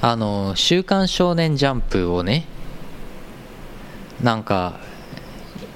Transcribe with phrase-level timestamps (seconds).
[0.00, 2.46] あの「週刊少年ジャンプ」をね
[4.22, 4.80] なんか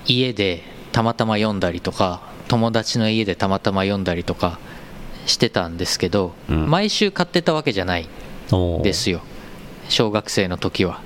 [0.06, 4.58] 家でたまたま読んだりとか友達の家でたまたま読んだりとか
[5.27, 6.71] してたんですけど、うん。
[6.71, 8.09] 毎週買ってたわけじゃない
[8.82, 9.21] ですよ。
[9.88, 11.00] 小学生の時は。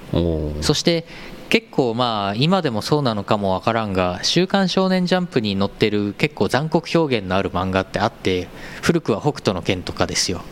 [0.60, 1.06] そして
[1.48, 8.48] 結構まあ今でもそうなのかもわからんが「週刊少年ジャンプ」に載ってる結構残酷表現のある漫画ってあって
[8.82, 10.42] 古くは北斗の拳とかですよ。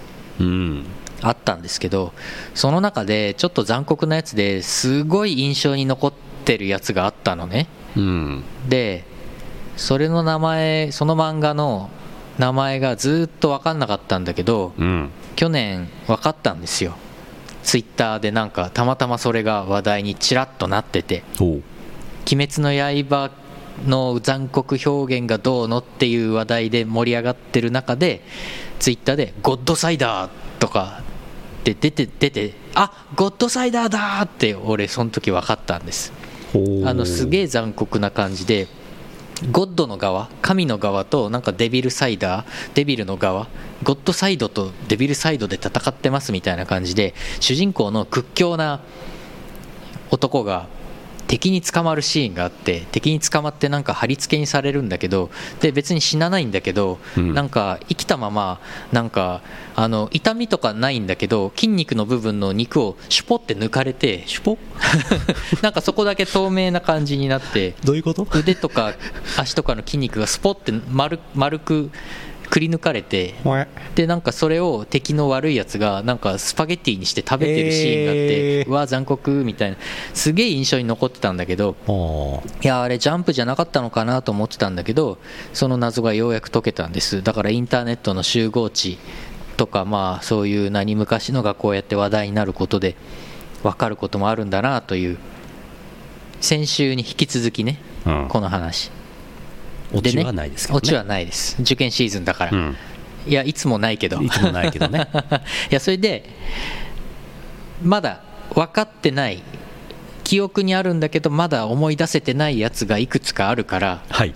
[0.41, 0.87] うん
[1.23, 2.12] あったんですけど
[2.55, 6.13] その中でちょっと残酷なやつですごい印象に残っ
[6.44, 7.68] てるやつがあったのね。
[7.96, 8.44] うん。
[8.68, 9.04] で
[9.77, 11.91] それの名前その漫画の
[12.39, 15.11] 名前がずっと分かんなかったんだけどうん。
[15.36, 16.94] 去年分かったんですよ。
[17.63, 21.22] ツイッターでなんかたまたまそれが話題にちらっとなってて。
[21.41, 21.63] おう
[22.30, 23.30] 「鬼滅の刃」
[23.86, 28.22] の残酷表現がどうのっていう話題で盛り上がってる中で
[28.80, 31.03] ツイッターで「ゴッドサイダー」とか
[31.58, 36.12] って出て出てあゴッドサイダーだーって俺その時分かったんです。
[36.84, 38.69] あのすげえ残酷な感じで
[39.52, 43.48] ゴッドの側神の側となんかデビルサイダーデビルの側
[43.83, 48.80] ゴッドサイドとデビルサイドで戦ってますみたいな感じで主人公の屈強な
[50.11, 50.68] 男が
[51.28, 57.34] 敵に捕まるシーンがあって敵に捕まってなんか貼り付けにされるんだけどで別に死なないんだけど、うん。
[57.34, 59.42] なんか生きたままなんか
[59.76, 64.58] あの痛みとかないんだけど筋肉の部分の肉をシュポって抜かれてシュポ？
[65.62, 68.26] なんかそこだけ透明な感じになってどういうこと？
[68.34, 68.94] 腕とか
[69.36, 71.90] 足とかの筋肉がスポって丸丸く
[72.48, 73.34] くり抜かれて
[73.94, 79.77] でなんかそれを敵の悪いやつがなんかスパゲッティにして食べてるシーンがあって、えーうわ残酷みたいな。
[80.14, 81.77] すげえ印象に残ってたんだけど
[82.62, 85.18] いやあれジャンプじゃなかったのかなと思ってたんだけど
[85.52, 87.22] その謎がようやく解けたんです。
[87.22, 88.98] だからインターネットの集合値
[89.56, 92.96] とかまあそういう何昔のがこうやって話題になることで
[93.62, 95.18] 分かることもあるんだなという
[96.40, 98.28] 先週に引き続きねうん。
[98.28, 98.90] この話
[99.92, 100.78] オチねはないですけどね。
[100.78, 101.56] オチはないです。
[101.60, 102.76] 受験シーズンだから、うん。
[103.26, 104.20] いやいつもないけど。
[104.22, 105.08] いつもないけどね。
[105.70, 106.24] いやそれで
[107.82, 108.22] まだ
[108.54, 109.42] 分かってない
[110.24, 114.34] 記憶にあるんだけどまだ思い出せてないやつがいくつかあるからはい。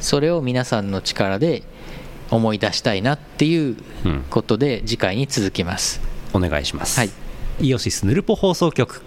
[0.00, 1.62] それを皆さんの力で
[2.30, 6.00] 思い出したいなっていううんことで次回に続きます。
[6.32, 6.98] お願いします。
[6.98, 7.10] はい。
[7.60, 9.02] イオシスヌルポ放送局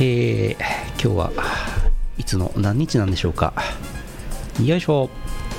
[0.00, 0.56] えー、
[1.02, 1.44] 今日は
[2.18, 3.52] いつの何日なんでしょうか。
[4.64, 5.10] よいしょ。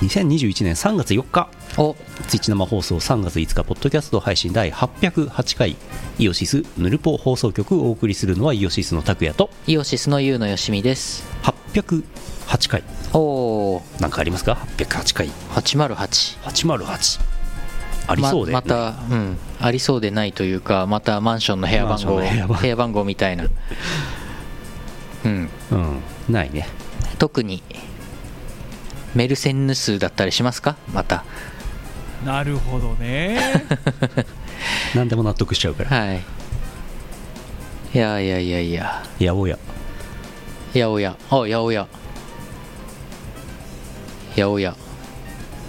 [0.02, 1.50] 2021年3月4日。
[1.78, 1.94] お。
[2.30, 5.76] ツイッチ生放送3月5日ポッドキャスト配信第808回。
[6.20, 9.50] イオシスヌルポ放送局をお送りするのはイオシスの拓也と。
[9.68, 11.28] イオシスのユウのよしみです。
[11.74, 12.84] 808回。
[13.12, 15.28] おおなんかありますか？808回。
[15.52, 17.20] 808 808
[18.08, 22.22] ありそうで、ままた、うん、ありそうでないというかまたマンションの部屋番号。
[22.56, 23.44] 部屋番号みたいな
[25.26, 25.50] うん。
[25.72, 26.02] うん。
[26.30, 26.68] ないね。
[27.18, 27.62] 特に
[29.16, 30.76] メルセンヌ数だったりしますか？
[30.94, 31.24] また。
[32.26, 33.40] なるほどね。
[34.96, 35.90] 何でも納得しちゃうから。
[35.90, 36.22] はい。
[37.94, 39.04] いやいやいやいや。
[39.20, 39.58] やおや。
[40.74, 41.88] 八百屋あ八百屋
[44.36, 44.76] 八百屋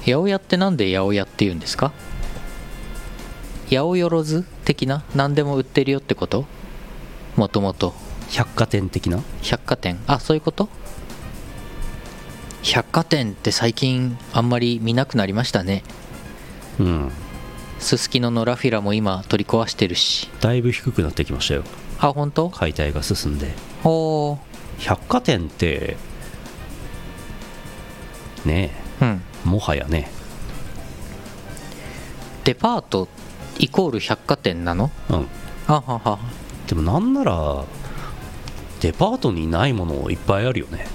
[0.04, 1.92] 八百屋ってなんで八百屋って言うんですか？
[3.70, 5.02] 八百万的な？
[5.14, 6.44] 何でも売ってるよってこと？
[7.36, 7.94] もともと
[8.30, 9.22] 百貨店的な？
[9.42, 9.98] 百貨店？
[10.06, 10.68] あそういうこと？
[12.62, 15.82] 百貨店って最近あんまり見なくなりましたね。
[16.78, 17.10] うん。
[17.78, 20.28] すすきののラフィラも今取り壊してるし。
[20.40, 21.64] だいぶ低くなってきましたよ。
[21.98, 22.50] あ本当？
[22.50, 23.52] 解体が進んで。
[23.84, 24.38] おー。
[24.78, 25.96] 百貨店って
[28.44, 28.70] ね
[29.00, 29.22] うん。
[29.44, 30.10] えもはやね。
[32.44, 33.08] デパート
[33.58, 34.90] イコール百貨店なの？
[35.08, 35.26] うん。
[35.66, 36.18] あはは。
[36.68, 37.64] でもなんなら
[38.80, 40.86] デパートにないものいっぱいあるよね。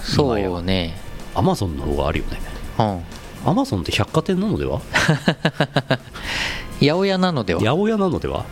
[0.00, 0.96] そうね。
[1.34, 2.38] アマゾンの方があるよね。
[2.78, 3.02] うん。
[3.50, 4.80] アマゾンって百貨店なのでは？
[6.80, 7.60] 八百屋なのでは？
[7.60, 8.44] 八百屋なのでは？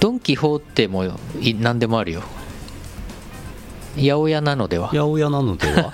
[0.00, 1.04] ドン・キホーテも
[1.40, 2.22] い何でもあるよ。
[3.96, 4.88] 八百屋なのでは？
[4.88, 5.92] 八百屋なのでは？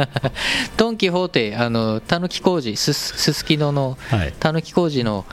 [0.78, 4.32] ドン・キホーテあのたぬき工事すすすすきののはい。
[4.40, 5.24] たぬき工事の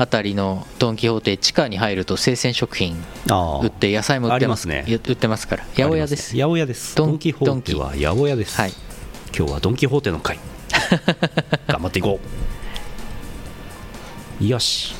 [0.00, 2.94] あたりのドン・キホーテ地下に入ると生鮮食品
[3.62, 4.68] 売って野菜も売ってます。
[4.68, 4.84] ね。
[4.86, 5.64] や売ってますから。
[5.74, 6.36] 八百屋です。
[6.36, 6.94] 八百屋です。
[6.94, 7.88] ドンキホーテは。
[7.90, 8.72] 八百屋です、はい。
[9.36, 10.38] 今日はドン・キホーテの回
[11.66, 12.20] 頑張っていこ
[14.40, 14.46] う。
[14.46, 14.94] よし、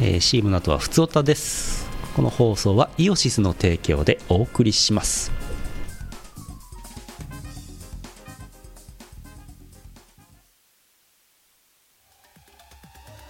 [0.00, 1.86] えー、CM の後はふつおたです。
[2.16, 5.37] この放送はイオシスの提供でお送りします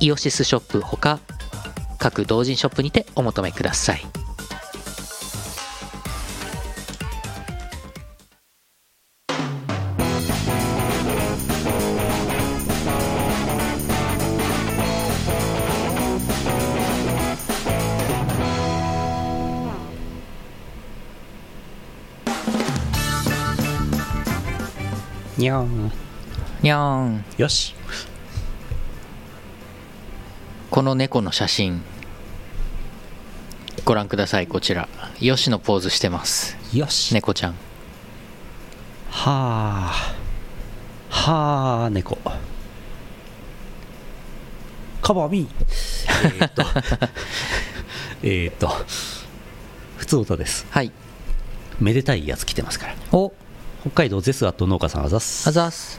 [0.00, 1.20] イオシスショップほか
[1.98, 4.02] 各同人ショップにてお求めください。
[25.38, 25.92] にゃーん。
[26.62, 27.24] にゃーん。
[27.36, 27.75] よし
[30.76, 31.80] この猫の写真。
[33.86, 34.46] ご覧ください。
[34.46, 34.90] こちら。
[35.18, 36.54] よしのポーズしてます。
[36.76, 37.52] よし、猫ちゃん。
[37.52, 37.56] は
[39.90, 40.14] あ
[41.08, 42.18] はあ猫。
[45.00, 45.48] カバーミ。
[45.48, 45.50] ー
[46.36, 46.62] えーっと。
[48.22, 48.68] えーっと。
[49.96, 50.66] 普通歌です。
[50.68, 50.92] はい。
[51.80, 52.94] めでたいやつ来てますから。
[53.12, 53.32] お。
[53.80, 55.48] 北海道ゼスアット農家さんあざっす。
[55.48, 55.98] あざっす。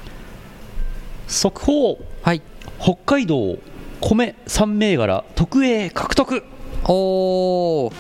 [1.28, 2.00] 速報。
[2.22, 2.44] はい。
[2.80, 3.58] 北海道
[4.02, 6.44] 米3銘柄特 A 獲得。
[6.86, 7.94] おー。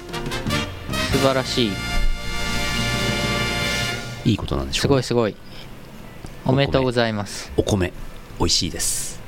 [1.11, 1.71] 素晴らしい。
[4.25, 4.81] いいことなんでしょう。
[4.81, 5.35] すごいすごい。
[6.45, 7.51] おめでとうございます。
[7.57, 7.91] お米
[8.39, 9.19] 美味しいです。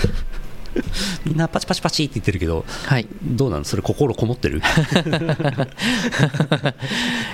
[1.24, 3.06] みんなパチパチパチって言ってるけどはい。
[3.22, 3.64] どうなの？
[3.64, 4.62] それ心こもってる？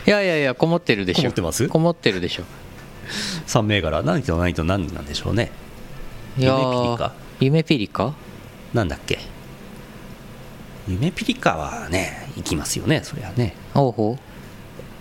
[0.06, 1.22] いやいやいやこもってるでしょ。
[1.22, 1.68] こもってます？
[1.68, 2.44] こもってるでしょ。
[3.46, 4.02] 3銘柄。
[4.02, 5.50] 何と何と何なんでしょうね。
[6.38, 7.12] いやー夢ピリカ。
[7.40, 8.14] 夢ピリカ？
[8.74, 9.18] なんだっけ？
[10.88, 13.54] 夢ピリカはね行きますよねそりゃね。
[13.74, 14.18] おうほ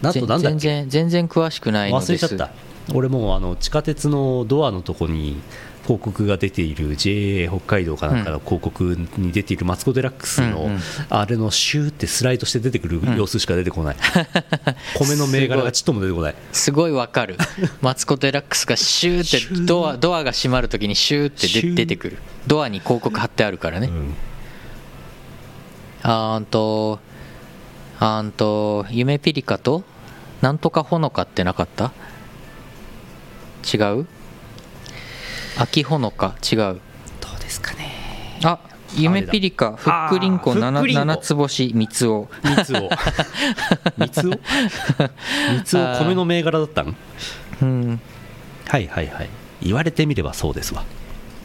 [0.03, 0.07] う。
[0.07, 2.11] あとなんだっ全け然全然詳しくないのです。
[2.11, 2.51] 忘れちゃった。
[2.93, 5.41] 俺もうあの地下鉄のドアのとこに
[5.85, 10.67] 広告が出ている JA 北海道かなんかの広告に出ているマツコ・デラックスの、
[11.09, 13.95] あれのシューってスライドして出てくる様子しか出てこない、
[14.97, 16.35] 米の銘柄がちっとも出てこない。
[16.51, 17.37] すごいわかる。
[17.81, 22.17] マツコ・デラックスがシューーってドアドアが閉まるときにシューって出てくる。
[22.47, 24.13] ドアに広告貼ってあるからね、うん。
[26.01, 26.99] あーんと
[27.99, 29.83] あーんと夢ピリカと
[30.41, 31.91] なんとかほのかってなかった？
[33.71, 34.07] 違う？
[35.57, 36.57] 秋ほのか違う。
[36.57, 36.73] ど
[37.37, 38.39] うですかね。
[38.43, 38.59] あ
[38.95, 41.05] 夢ピリカふっくりんこあーふっくりんこ。
[41.05, 42.89] 七つ星三つお三つを
[43.97, 46.95] 三つを三つを米の銘柄だったん？
[47.61, 47.99] うん。
[48.67, 49.29] はいはいはい。
[49.61, 50.83] 言われてみればそうですわ。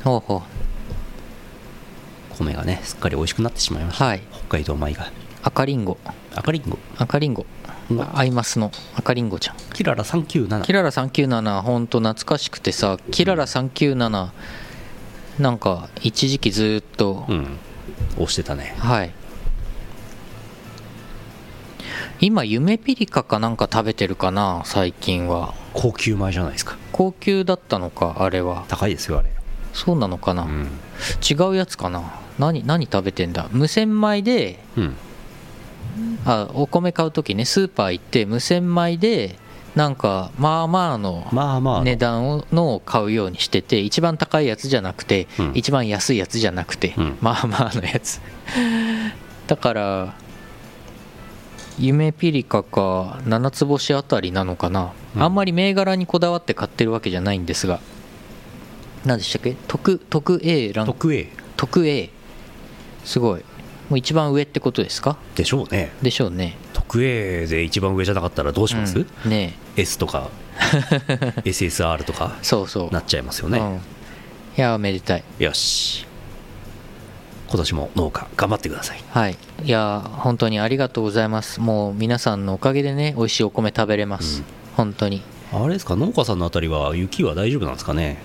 [0.05, 0.43] ほうほ
[2.39, 4.23] 米がねすっかり美味しくなってしまいました、はい。
[4.33, 5.05] 北海道米が。
[5.05, 5.07] う
[5.43, 5.99] 赤りんご
[6.35, 6.79] 赤リンゴ。
[6.99, 7.60] 赤りんごうん
[8.13, 9.57] アイマスの赤りんごちゃん。
[9.73, 14.31] キララ397キララ397ほんと懐かしくてさキララ397
[15.39, 17.59] なんか一時期ずーっと、うん。
[18.17, 18.75] 押してたね。
[18.79, 19.13] はい。
[22.21, 25.55] 今夢ピリカかなんか食べてるかな最近は。
[25.73, 26.77] 高級米じゃないですか。
[26.93, 28.67] 高級だったのかあれは。
[28.69, 29.31] 高いですよあれ。
[29.73, 30.69] そうなのかな、うん。
[31.29, 32.21] 違うやつかな。
[32.39, 33.49] 何何食べてんだ？
[33.53, 34.97] 無洗米でうん
[36.25, 39.37] あお米買う時ねスーパー行って無洗米で
[39.75, 41.31] なんかまあまあの
[41.85, 45.53] 値段をのを買うようにしてて一番高いやつじゃなくて、うん。
[45.55, 47.19] 一番安いやつじゃなくて、うん。
[47.21, 48.21] まあまあのやつ。
[49.47, 50.15] だから
[51.79, 55.23] 夢ピリカか七つ星あたりなのかな、うん。
[55.23, 57.81] あんまり銘柄にこだわって買ってるわけじゃないんですが。
[59.05, 59.57] 何でしたっけ？
[59.69, 60.93] 特特 A ランク。
[60.93, 62.11] 特 A 特 A
[63.05, 63.45] すごい
[63.91, 65.19] もう一番上ってことですか？
[65.35, 65.93] でしょうね。
[66.01, 66.57] でしょうね。
[66.73, 69.31] 特 A で一番上じゃなかったらどうします、うん。
[69.31, 70.31] ね S とか
[71.45, 72.37] SSR とか？
[72.41, 72.91] えそうそう。
[72.91, 73.81] なっちゃいますよね、うん、い
[74.57, 75.25] やめでたい。
[75.39, 76.07] よし。
[77.49, 79.03] 今年も農家頑張ってください。
[79.11, 79.37] はい。
[79.65, 81.61] いや本当にありがとうございます。
[81.61, 84.45] もう皆さんのおかげでね美味しいお米食べれます、うん。
[84.77, 85.23] 本当に。
[85.53, 85.97] あれですか？
[85.97, 88.19] 農家さんのあたりは雪は大丈夫なんですかね？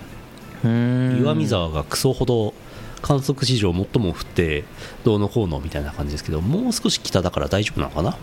[0.62, 1.20] うーん。
[1.20, 2.54] 岩見沢がクソほど
[3.02, 4.64] 観測史上最も降って
[5.04, 8.16] どうのこうのみたいな感じですけどもう少し北だから大丈夫なのかな、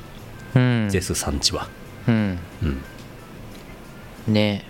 [0.55, 0.89] うん。
[0.89, 1.67] ゼス産地は。
[2.07, 2.39] うん。
[4.27, 4.33] うん。
[4.33, 4.65] ね。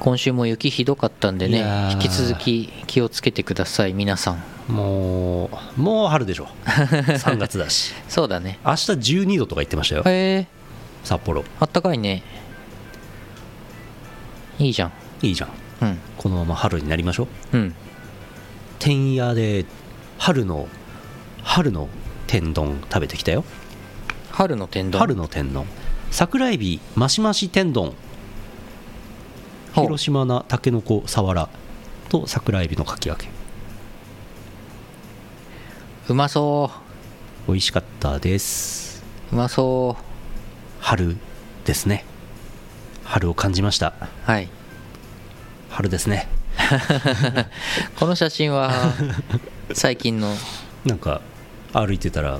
[0.00, 4.72] 今週も雪ひどかったんでね引き続き気をつけてください皆さん。
[4.72, 6.48] もうもう春でしょ。
[6.64, 7.92] 3月だし。
[8.08, 8.58] そうだね。
[8.64, 10.02] 明日12度とか言ってましたよ。
[10.06, 10.10] へ
[10.40, 10.46] え。
[11.04, 11.44] 札幌。
[11.60, 12.22] あったかいね。
[14.58, 14.92] いいじゃん。
[15.22, 15.50] いいじゃん。
[15.82, 15.98] うん。
[16.16, 17.56] このまま春になりましょう。
[17.56, 17.74] うん
[18.78, 19.66] 天野で
[20.18, 20.68] 春の
[21.42, 21.88] 春の
[22.26, 23.44] 天丼食べてきたよ。
[24.30, 25.00] 春の天丼？
[25.00, 25.66] 春の天丼。
[26.10, 27.94] 桜エビマシマシ天丼。
[29.74, 31.48] 広島菜たけのこさわら
[32.08, 33.28] と桜エビのかき揚げ
[36.08, 36.70] うまそ
[37.46, 39.04] 美味しかったです。
[39.30, 39.96] ううまそ
[40.80, 41.16] 春
[41.64, 42.04] ですね。
[43.04, 43.94] 春を感じました。
[44.00, 44.48] うはい。
[45.70, 46.28] 春ですね
[47.98, 48.70] この写真は
[49.72, 50.34] 最近の？
[50.84, 51.20] なんか
[51.72, 52.38] 歩いてたら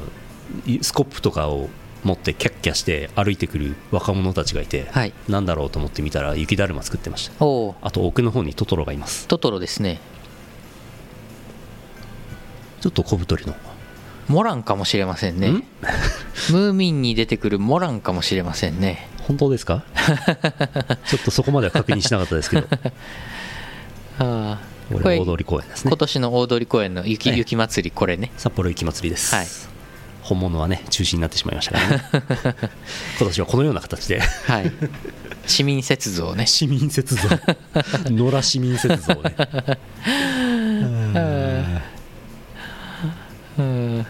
[0.66, 1.68] いスコップとかを
[2.04, 5.12] 持ってキャッキャして歩いてくる若者たちがいて、はい。
[5.28, 7.32] なんだろうと思って見たら雪だるま作ってました。
[7.34, 7.36] あ
[7.90, 9.26] と奥の方にトトロがいます。
[9.28, 9.98] トトロですね。
[12.80, 13.54] ちょっと小太りの。
[14.28, 15.48] モランかもしれませんね。
[15.50, 15.64] ん？
[16.52, 19.08] ムーミンに出てくるモランかもしれませんね。
[19.26, 19.82] 本当ですか？
[21.06, 22.68] ちょっとそこまでは確認しなかったですけど
[24.18, 24.58] あ
[24.90, 25.90] 大通公園ですね。
[25.90, 28.32] 今年の大通公園の雪,、ええ雪祭りこれね。
[28.36, 29.46] 札幌雪まつりです、はい。
[30.22, 32.02] 本物はね中止になってしまいましたからね。
[33.18, 34.20] 今年はこのような形で。
[34.20, 34.72] はい。
[35.46, 36.46] 市民雪像ね。
[36.46, 37.28] 市民雪像。
[38.10, 39.36] 野良市民雪像ね。
[43.58, 44.06] うん。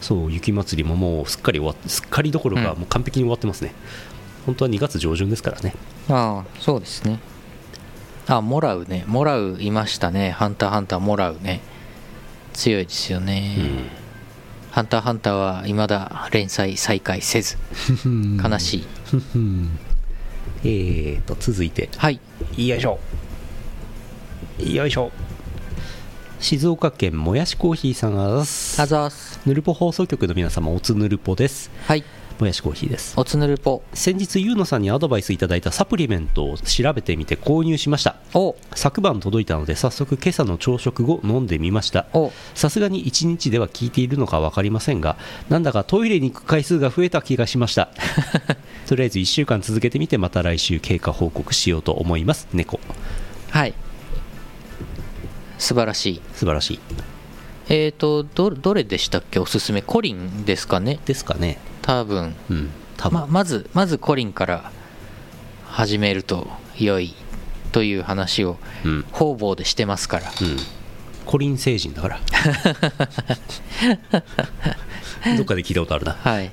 [0.00, 2.78] そう雪まつりももうすっかり終わすっかりどころかうん。
[2.78, 3.74] もう完璧に終わってますね、
[4.46, 5.74] 本当は2月上旬ですからね。
[6.08, 7.18] ああそうですね
[8.28, 9.04] あモラウね。
[9.06, 10.30] モラウいましたね。
[10.30, 11.60] ハンターハンターモラウね。
[12.52, 13.56] 強いですよね、
[14.72, 17.56] ハンターハンターは未だ連載再開せず。
[18.04, 18.86] 悲しい、
[20.64, 21.88] えーと続いて。
[21.96, 22.18] はい。
[22.56, 22.98] よいしょ。
[24.58, 25.12] よいしょ。
[26.40, 28.82] 静岡県もやしコーヒーさんあざっす。
[28.82, 29.40] あざーす。
[29.46, 31.70] ぬるぽ放送局の皆様おつぬるぽです。
[31.86, 32.02] はい
[32.40, 33.14] もやしコーヒーです。
[33.16, 33.82] おつぬるぽ。
[33.94, 38.16] 先日ゆうのさんにアドバイスいただいたサプリメントを調べてみて購入しました。
[38.34, 38.56] お。
[38.74, 42.06] 昨晩届いたので早速今朝の朝食後飲んでみました。
[42.12, 42.32] お。
[42.54, 45.16] さすがに1日では効いているのか分かりませんが
[45.48, 47.88] なんだかトイレに行く回数が増えた気がしました。
[48.88, 52.48] とりあえず1週間続けてみてまた来週経過報告しようと思います。
[52.52, 52.80] 猫。
[53.50, 53.74] はい。
[55.58, 56.20] 素晴らしい。
[56.34, 56.80] 素晴らしい。
[57.70, 59.38] えーとどどれでしたっけ？
[59.40, 59.82] おすすめ。
[59.82, 61.00] コリンですかね？
[61.04, 62.70] ですかね多分うん。
[62.98, 64.70] 多分、ままずまずコリンから
[65.64, 67.14] 始めると良い
[67.72, 69.06] という話をうん。
[69.10, 70.26] 方々でしてますから。
[70.28, 70.58] うん。
[71.24, 72.20] コリン星人だから。
[75.38, 76.12] どっかで聞いたことあるな。
[76.12, 76.50] はい。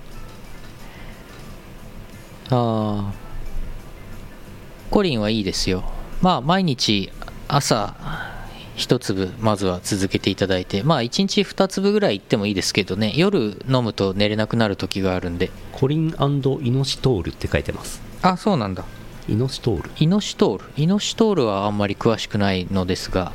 [2.50, 3.14] ああ
[4.90, 5.84] コリンはいいですよ。
[6.22, 7.12] まあ毎日
[7.50, 7.94] 朝
[8.76, 13.14] 一粒まずは続けていただいてまあ1日2粒ぐらいいってもいいですけどね。
[13.16, 15.50] 夜飲むと寝れなくなる時があるんで。
[15.72, 18.02] コリンイノシトールって書いてます。
[18.22, 18.84] あそうなんだ。
[19.28, 19.90] イノシトール。
[19.98, 20.66] イノシトール。
[20.78, 23.32] イノシトールはあんまり詳しくないのですが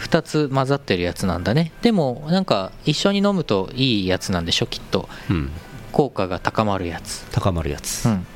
[0.00, 1.72] 2つ混ざってるやつなんだね。
[1.82, 5.08] でもなんか一緒に飲むといいやつなんでしょきっと。
[5.30, 5.50] うん。
[5.92, 7.24] 効果が高まるやつ。
[7.32, 8.26] 高まるやつ、うん。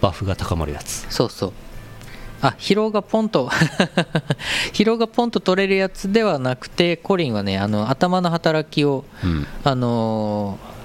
[0.00, 1.06] バフが高まるやつ。
[1.10, 1.52] そうそう
[2.40, 3.48] あ疲労がポンと
[4.72, 9.46] 疲労がポンと取れるやつではなくてコリンはねあの頭の働きをうん。
[9.64, 10.78] あのー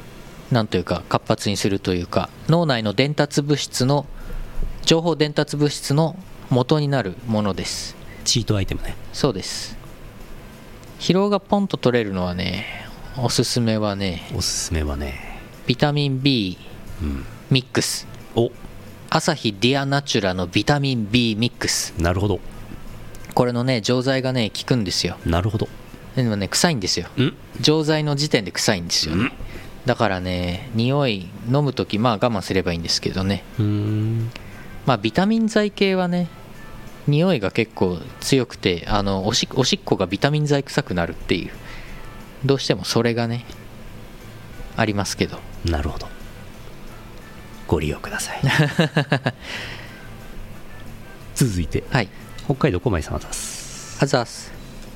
[0.53, 4.05] なんというか活発にするというか脳内の伝達物質の
[4.85, 6.15] 情報伝達物質の
[6.51, 7.95] 元になるものです。
[8.23, 8.95] チートアイテムね。
[9.13, 9.75] そうです。
[10.99, 12.65] 疲労がポンと取れるのはね
[13.17, 15.41] おすすめはねおすすめはね。
[15.65, 16.57] ビタミン B
[17.01, 17.25] うん。
[17.49, 18.05] ミックス。
[18.35, 18.51] お
[19.15, 21.93] アサヒディアナチュラのビタミン B ミックス。
[21.99, 22.39] なるほど。
[23.35, 25.17] これのね錠剤がね効くんですよ。
[25.23, 25.67] なるほど。
[26.15, 27.05] でもね臭いんですよ。
[27.17, 27.37] ん？
[27.61, 29.31] 錠剤の時点で臭いんですよね。
[29.85, 33.43] だからね匂い飲む時まあ我慢すればいいんですけどね。
[33.59, 34.31] うーん。
[34.87, 36.27] まあビタミン剤系はね
[37.05, 41.51] 匂いが結構強くてあのおしおしっこがビタミン剤臭くなるっていう。
[42.43, 43.45] どうしてもそれがね
[44.75, 45.37] ありますけど。
[45.65, 46.07] なるほど
[47.73, 48.41] ご利用ください。
[51.33, 52.09] 続いてはい。
[52.45, 53.97] 北海道小舞さんです。
[53.99, 54.51] あざーす。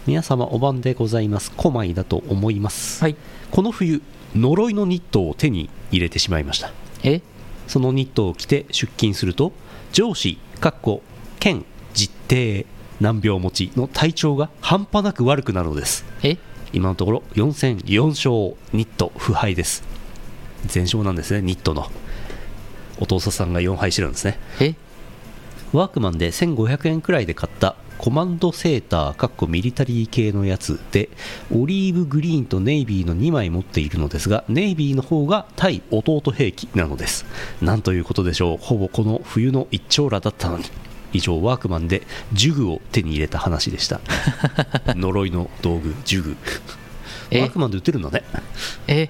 [0.05, 1.51] 皆様お晩でございます。
[1.57, 3.15] 小舞だと思います、はい。
[3.49, 4.03] この冬
[4.35, 6.71] 呪いのニットを手に入れてしまいました。
[7.01, 7.21] え？
[7.67, 9.53] そのニットを着て出勤すると
[9.91, 11.01] 上司かっこ
[11.39, 11.65] 県
[11.95, 12.67] 実定
[12.99, 16.05] 難病持ちの体調が半端なく悪くなるのです。
[16.21, 16.37] え？
[16.73, 19.83] 今のところ4戦4勝ニット不敗です。
[20.67, 21.89] 全勝なんですねニットの
[22.99, 24.39] お父さんが4敗してるんですね。
[24.59, 24.75] え？
[25.73, 31.09] ワークマンで1500円くらいで買ったコマンドセーターかっこミリタリー系のやつで
[31.53, 37.25] オリーブグリーンとネイビーの2枚持っているのですがネイビーの方が対弟兵器なのです。
[37.61, 38.57] なんということでしょう。
[38.57, 40.65] ほぼこの冬の一丁羅だったのに。
[41.13, 44.01] 以上ワークマンでジュグを手に入れた話でした。
[44.93, 46.37] 呪いの道具ジュグ。
[47.31, 47.41] え？
[47.41, 48.23] ワークマンで売ってるんだね。
[48.87, 49.09] え？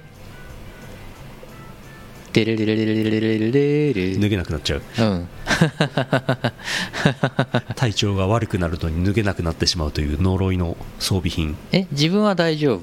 [2.38, 5.28] デレレレレレレレレレレレ脱げなくなっちゃううん
[7.74, 12.82] 体調が悪くなると脱げなくなってしまうという呪いの装備品え自分は大丈夫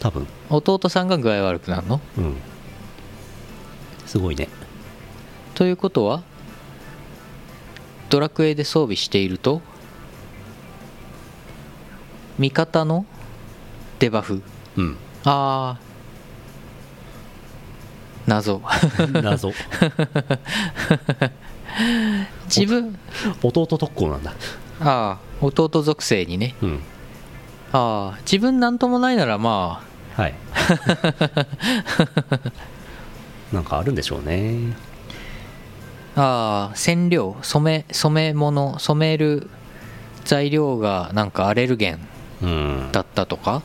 [0.00, 2.36] 多分弟さんが具合悪くなるのうん
[4.04, 4.48] すごいね
[5.54, 6.22] ということは
[8.10, 9.62] ドラクエで装備していると
[12.38, 13.06] 味方の
[13.98, 14.42] デバフ
[14.76, 15.87] うんああ
[18.28, 18.60] 謎。
[19.22, 19.52] 謎。
[22.46, 22.98] 自分。
[23.42, 24.32] 弟特攻なんだ。
[24.80, 26.54] ああ弟属性にね。
[26.62, 26.82] うん。
[27.72, 29.82] ああ自分なんともないならま
[30.16, 30.32] はい。
[33.52, 34.76] なんかあるんでしょうね。
[36.16, 39.48] あああ染料染め染め物染める
[40.24, 41.98] 材料がなんかアレルゲン
[42.42, 42.88] うん。
[42.92, 43.62] だったとか？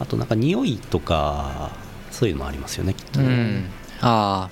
[0.00, 1.70] あとなんか匂いとか
[2.14, 3.70] そういうのもありますよねきっとうねん。
[4.00, 4.50] ああ。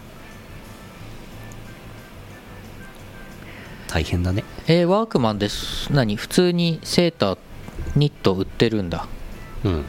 [3.87, 4.42] 大変だね。
[4.66, 5.92] えーワークマンです。
[5.92, 6.16] 何？
[6.16, 7.38] 普通にセーター
[7.95, 9.07] ニット売ってるんだ。
[9.64, 9.85] うん。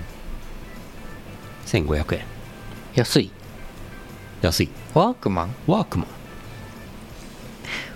[1.65, 2.25] 1500円。
[2.93, 3.31] 安い？
[4.43, 4.69] 安い。
[4.93, 5.55] ワークマン？
[5.65, 6.07] ワークマン。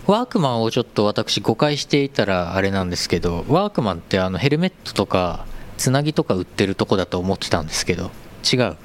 [0.08, 5.46] ワークマンをちょっと私誤解していたらあれなんですけどワークマンってあのヘルメットとか
[5.78, 8.10] つなぎとか売ってるとこだと思ってたんですけど
[8.50, 8.78] 違う？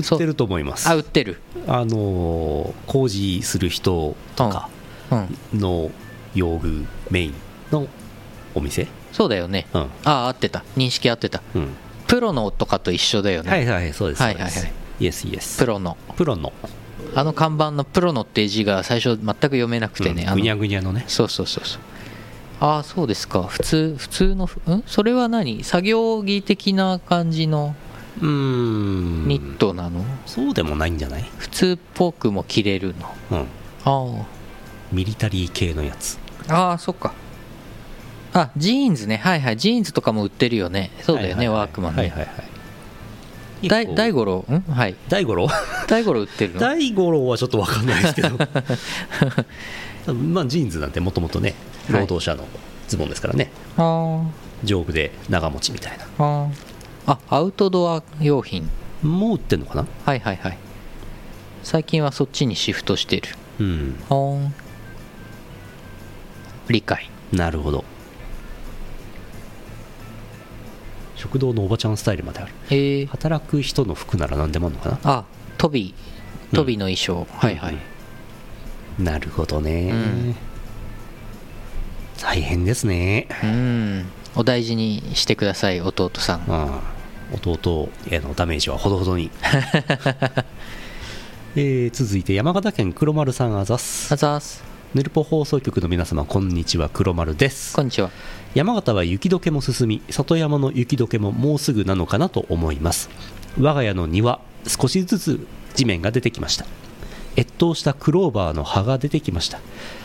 [0.00, 1.40] 売ってると思いますあ売ってる。
[1.66, 4.68] あのー工事する人とか
[5.10, 5.60] うん。
[5.60, 5.90] の
[6.34, 7.34] 用具メイン
[7.70, 7.86] の
[8.54, 8.88] お店？
[9.12, 9.66] そうだよね。
[9.72, 9.80] うん。
[9.82, 10.64] ああ合ってた。
[10.76, 11.42] 認識合ってた。
[11.54, 11.68] うん。
[12.06, 14.22] プロのとかと一緒だよね、はいはいそうです。
[14.22, 14.52] はいはいはい。
[15.00, 15.96] イエスイエスプロの。
[16.16, 16.52] プロの。
[17.14, 20.34] あの看板のプロのって字が最初全く読めなくてね、うん。
[20.34, 21.04] ぐにゃぐにゃのね。
[21.08, 21.82] そうそうそうそう。
[22.60, 23.42] ああそうですか。
[23.44, 24.48] 普通普通のん？
[24.86, 25.64] それは何？
[25.64, 27.74] 作業着的な感じの？
[28.20, 29.28] うーん。
[29.28, 31.24] ニットなの、そうでもないんじゃない？
[31.38, 33.14] 普通っぽくも着れるの。
[33.30, 33.46] うん。
[33.84, 34.26] あ
[34.92, 36.18] ミリタリー系のやつ。
[36.48, 37.12] あああそっか。
[38.32, 39.16] あジーンズね。
[39.16, 39.56] はいはい。
[39.56, 40.90] ジーンズとかも売ってるよね。
[41.02, 41.58] そうだよね、はいはいはい。
[41.60, 43.68] ワークマンね、はいはいはい。
[43.68, 44.44] 大大五郎？
[44.50, 44.60] ん？
[44.72, 44.96] はい。
[45.08, 45.48] 大五郎？
[45.86, 46.60] 大五郎売ってるの？
[46.60, 48.30] 大五郎はちょっと分かんないですけど。
[50.14, 51.54] まあジーンズなんてもともとね
[51.90, 52.00] はい。
[52.00, 52.48] 労働者の
[52.88, 54.24] ズボンですからね、あ
[54.64, 56.48] 丈夫で長持ちみたいな
[57.06, 58.68] あアウトドア用品。
[59.02, 59.86] もう売ってんのかな？
[60.04, 60.58] はいはいはい。
[61.62, 63.28] 最近はそっちにシフトしてる。
[63.58, 63.88] うん。
[63.90, 64.54] ん
[66.68, 67.10] 理解。
[67.32, 67.84] なるほど。
[71.16, 72.52] 食堂のおばちゃんスタイルまである。
[72.70, 72.74] え。
[73.02, 74.98] ー、働く人の服なら何でもあるのかな？
[75.02, 75.24] あ
[75.58, 75.94] トビ
[76.54, 77.76] トビの衣装、はいはい、
[78.98, 80.36] なるほどね、うん。
[82.20, 83.28] 大変ですね。
[83.44, 86.44] うんお大事にしてください弟さん。
[86.46, 87.00] まあ
[87.34, 89.30] 弟へのダメージはほどほどに。
[91.56, 94.12] えー続いて山形県黒丸さんあざっす。
[94.12, 94.62] あざーす。
[94.94, 97.74] ヌルポ放送局の皆様こんにちは黒丸です。
[97.74, 98.10] こんにちは。
[98.54, 103.10] 山形は雪解けも進み里山の雪解けももうすぐなのかなと思います。
[103.58, 106.66] 我が家の庭少しずつ地面が出てきました。
[107.36, 109.60] 越冬したクローバーの葉が出てきました。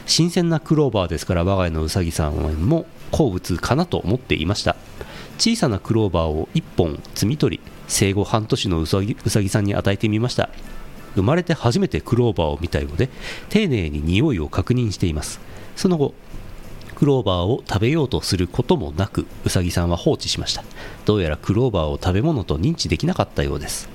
[0.05, 4.75] 新鮮なクローバーですから我が家のうさぎさんも好物かなと思っていました。
[5.37, 10.49] 小さなクローバーを1本摘み取り生後半年のうさぎうさぎさんに与えてみました。
[11.15, 13.09] 生まれて初めてクローバーを見たようで
[13.49, 15.39] 丁寧に匂いを確認しています。
[15.75, 16.13] その後
[16.95, 20.63] クローバーを食べようとすることもなくウサギさんは放置しました。
[21.05, 23.94] どうやらクローバーを食べ物と認知できなかったようです。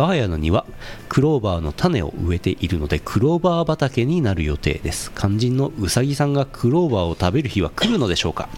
[0.00, 0.64] 我が家の庭
[1.10, 5.12] クローバーの種を植えているのでクローバー畑になる予定です。
[5.14, 8.48] 肝心のウサギさんがクローバーを食べる日は来るのでしょうか。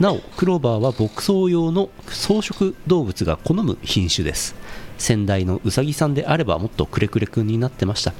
[0.00, 4.56] なおクローバーは牧草用の草食動物が好む品種です。
[4.98, 8.12] 先代のウサギさんであればもっとくれくれくんになってました。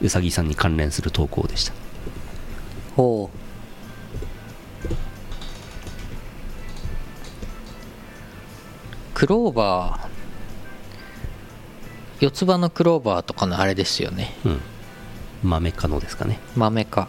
[0.00, 1.74] ウサギさんに関連する投稿でした。
[2.96, 3.36] ほう。
[9.12, 10.13] クローバー
[12.20, 14.34] 四つ葉のクローバーとかのあれですよね。
[14.44, 14.60] うん。
[15.42, 16.38] 豆科のですかね。
[16.56, 17.08] 豆か。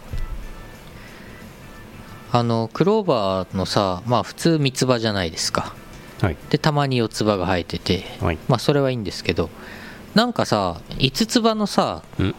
[2.32, 5.74] あのクローバーのさまあ普通三つ葉じゃないですか。
[6.20, 6.36] はい。
[6.50, 8.04] でたまに四つ葉が生えてて。
[8.20, 8.38] はい。
[8.48, 9.48] まあそれはいいんですけど
[10.14, 12.34] なんかさ五つ葉のさうん。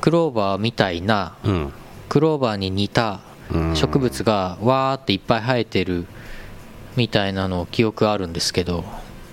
[0.00, 1.72] クローバーみたいなうん。
[2.08, 3.20] クローバーに似た
[3.52, 3.76] うん。
[3.76, 6.06] 植物がわーっていっぱい生えてる
[6.96, 8.84] みたいなの記憶あるんですけど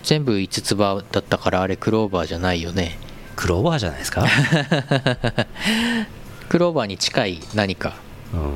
[0.07, 2.97] 全部五つ葉だったからあれクローバーじゃないよね。
[3.35, 4.23] クローバーじゃないですか、
[6.47, 7.95] クローバーに近い何か。
[8.33, 8.53] うん、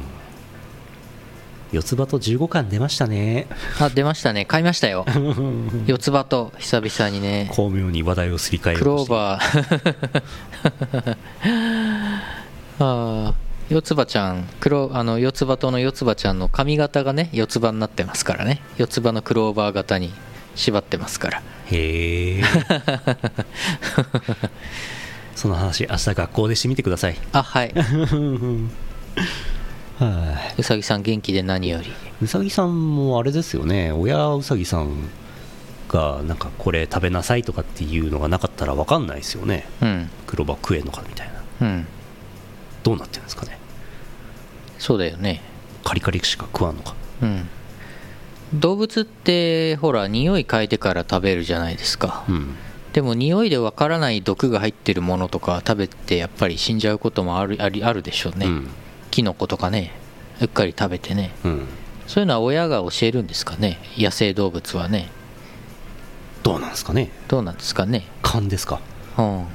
[1.74, 3.48] 四つ葉と15巻出ましたね。
[3.82, 4.46] あ出ましたね。
[4.46, 5.06] 買いましたよ。
[5.88, 7.50] 四つ葉と久々にね。
[7.52, 11.18] 巧妙に話題をすり替えクローバー。
[12.80, 13.34] あー
[13.70, 14.48] 四つ葉ちゃん。
[14.62, 18.62] 黒あの四つ葉との四つ葉ちゃんの髪型がね四つ葉になってますからね。
[18.78, 20.14] 四つ葉のクローバー型に
[20.56, 21.42] 縛ってますから。
[21.72, 22.44] へえ。
[25.36, 27.18] その話明日学校でしてみてください。
[27.32, 27.74] あはい。
[29.98, 31.88] はうさぎさん元気で何より。
[31.88, 33.92] いうさぎさんもあれですよね。
[33.92, 35.10] 親うさぎさん
[35.90, 39.68] がなんかこれ食べなさいとかっていうのがなかったら分かんないですよね。
[39.82, 40.10] うん。
[40.28, 41.28] 黒葉食えんのかみたい
[41.60, 41.68] な。
[41.68, 41.88] うん。
[42.84, 43.58] どうなってるんですかね。
[44.78, 45.42] そうだよね。
[45.84, 46.96] カリカリしか食わんのか。
[47.22, 47.50] うん
[48.54, 52.26] 動物ってほら匂い嗅いでから食べるじゃないですか。
[52.28, 52.56] うん。
[52.94, 58.68] でも匂いでわからない毒が入ってるものとか食べてやっぱり死んじゃうこともあるありあるでしょうね、うん。
[59.12, 59.94] キノコとかね
[60.42, 61.32] うっかり食べてね。
[61.46, 61.68] うん。
[62.08, 63.80] そういうのは親が教えるんですかね？
[63.98, 65.10] 野生動物はね。
[66.44, 67.10] どうなんですかね？
[67.30, 68.06] どうなんですかね？
[68.22, 68.82] 勘ですか？
[69.18, 69.46] うん。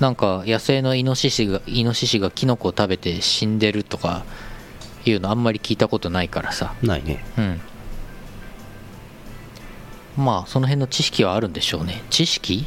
[0.00, 4.24] なんか野生のイノシシがイノシシがキノコを食べて死んでるとか
[5.10, 6.74] いうのあんまり聞いたことないからさ。
[6.82, 7.24] ないね。
[7.38, 7.60] うん。
[10.16, 12.02] まあその辺の知識はあるんでしょうね。
[12.10, 12.64] 知識？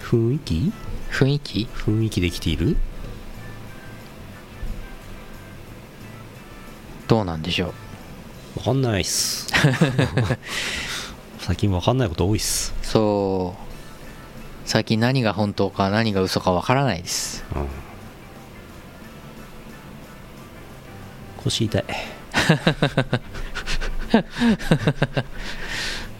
[0.00, 0.72] 雰囲気？
[1.10, 1.68] 雰囲気？
[1.74, 2.76] 雰囲気できている？
[7.08, 7.68] どうなんでしょ
[8.56, 8.58] う？
[8.60, 9.48] 分かんないっす。
[11.40, 12.72] 最近分かんないこと多いっす。
[12.82, 13.62] そう。
[14.64, 17.44] 最近何が本当か何が嘘かわからないです。
[17.54, 17.66] うん
[21.44, 21.84] 腰痛い。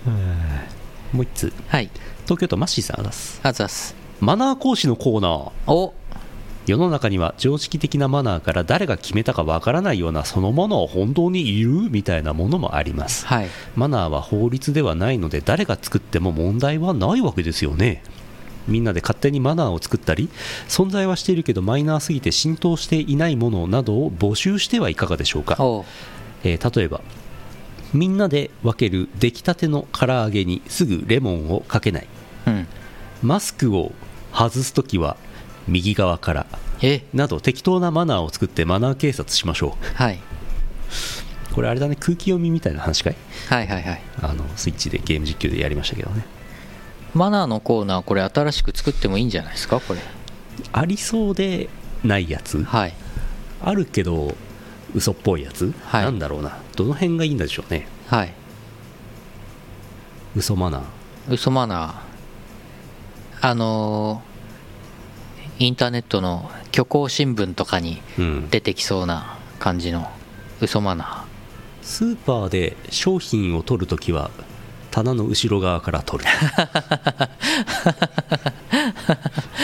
[0.06, 1.52] う んもう一つ。
[1.68, 1.90] はい。
[2.24, 3.40] 東京都マッシーさんあざす。
[3.42, 3.94] あざっす。
[4.20, 5.50] マナー講師のコーナー。
[5.66, 5.94] お。
[6.66, 13.26] 世の中には常識的なマナーから誰が決めたかわからないようなそのものは本当にいるみたいなものもあります。
[13.26, 13.48] はい。
[13.74, 18.02] マナーは法律ではないので誰が作っても問題はないわけですよね
[18.68, 20.28] みんなで勝手にマナーを作ったり
[20.68, 25.84] 存在はしているけどマイナーすぎて浸透していないものなどを募集してはいかがでしょうか、お
[26.44, 27.00] えー例えば
[27.92, 32.06] みんなで分ける出来たての唐揚げにすぐレモンをかけない。
[32.46, 32.66] うん。
[33.22, 33.92] マスクを
[34.32, 35.18] 外すときは
[35.68, 36.46] 右側から
[36.80, 37.02] え？
[37.12, 43.16] など適当なマナーを作ってマナー警察しましょはい、うこれあれだね空気読みみたいな話かい？
[43.50, 44.02] はいはいはい。
[44.22, 46.24] あのスイッチでゲーム実況でやりましたけどね
[47.14, 49.80] マナーのコーナーこれ新しく作ってもいいんじゃないですか？
[49.80, 50.00] これ。
[50.72, 51.68] ありそうで
[52.04, 52.62] ないやつ。
[52.64, 52.94] はい。
[53.62, 54.34] あるけど
[54.94, 56.04] 嘘っぽいやつ、はい。
[56.04, 56.58] なんだろうな。
[56.76, 57.86] どの辺がいいんでしょうね。
[58.08, 58.32] はい。
[60.34, 60.82] 嘘マナー。
[61.28, 63.48] 嘘マナー。
[63.48, 64.32] あのー
[65.58, 68.48] インターネットの虚構新聞とかにうん。
[68.50, 70.10] 出てきそうな感じの
[70.60, 71.24] 嘘マナ
[71.82, 74.30] スーパーで商品を取るときは
[74.92, 76.30] 棚の後ろ側から取る。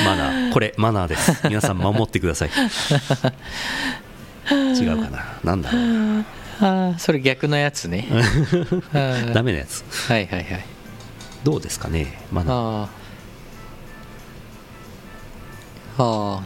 [0.05, 0.53] マナー。
[0.53, 1.47] これマナーです。
[1.47, 2.51] 皆さん守ってください。
[4.51, 5.27] 違うかな。
[5.45, 5.83] なんだろう。
[5.83, 6.25] ー
[6.61, 8.09] ああそれ逆のやつね。
[9.35, 9.85] ダメなやつ。
[10.09, 10.65] はいはいはい。
[11.45, 12.55] どうですかねマナー。
[12.55, 12.89] あ
[15.99, 16.43] あああ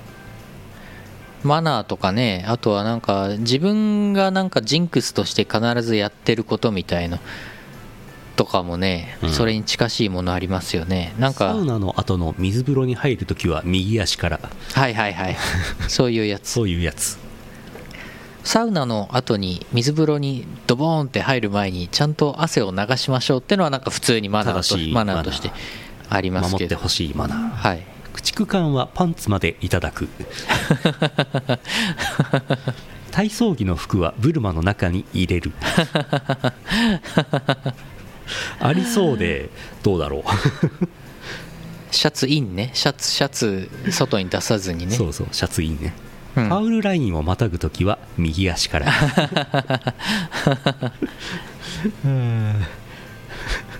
[1.44, 7.18] マナーとかねあとはなんか自分がなんかジンクスとして必ずやってることみたいの
[8.36, 9.30] とかもね、うん。
[9.30, 11.14] それに近しいものありますよね。
[11.18, 14.40] なんかサウナの後の水風呂に入るときは右足から。
[14.74, 15.36] はいはいはい。
[15.88, 16.48] そういうやつ。
[16.48, 17.18] そういうやつ。
[18.44, 25.52] サウナの後に水風呂にドボーンって入る前にちゃんと汗を流しましょうってのはなんか普通にマナーと正しいマナーとして
[26.08, 26.56] ありますけど。
[26.56, 27.50] 守ってほしいマナー。
[27.50, 27.86] はい。
[28.12, 30.08] 駆逐艦はパンツまでいただく。
[33.12, 35.52] 体操着の服はブルマの中に入れる
[38.60, 39.50] ありそうで
[39.82, 40.22] どうだろう。
[41.90, 42.70] シャツインね。
[42.72, 44.96] シャツシャツ外に出さずにね。
[44.96, 45.28] そうそう。
[45.30, 45.92] シャツいいね、
[46.36, 46.48] うん。
[46.48, 48.92] ファウルラインをまたぐときは右足から。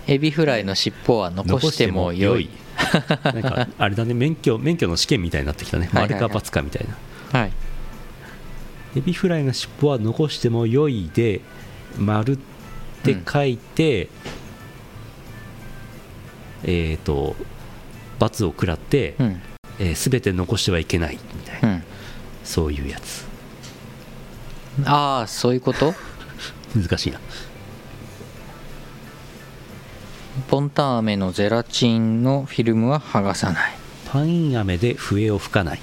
[0.06, 2.50] エビフライの尻尾は残しても良い。
[3.24, 4.12] なんかあれだね。
[4.12, 5.88] 免許免許の試験みたいになってきたね。
[5.92, 6.86] 丸か×かみたい
[7.32, 7.40] な。
[7.40, 7.52] はい。
[8.96, 11.40] エビフライの尻尾は残しても良いで
[11.98, 12.38] 丸っ
[13.02, 14.08] て書いて、
[16.64, 17.34] えっ、と
[18.18, 19.40] 罰を食らって、うん。
[19.78, 21.82] えー全て残してはいけないみたいな、うん。
[22.44, 23.24] そういうやつ。
[24.84, 25.94] ああそういうこと？
[26.76, 27.20] 難しいな。
[30.50, 33.72] ボンタン飴のゼラチンのフィルムは剥がさない。
[34.10, 35.80] パイン飴で笛を吹かない。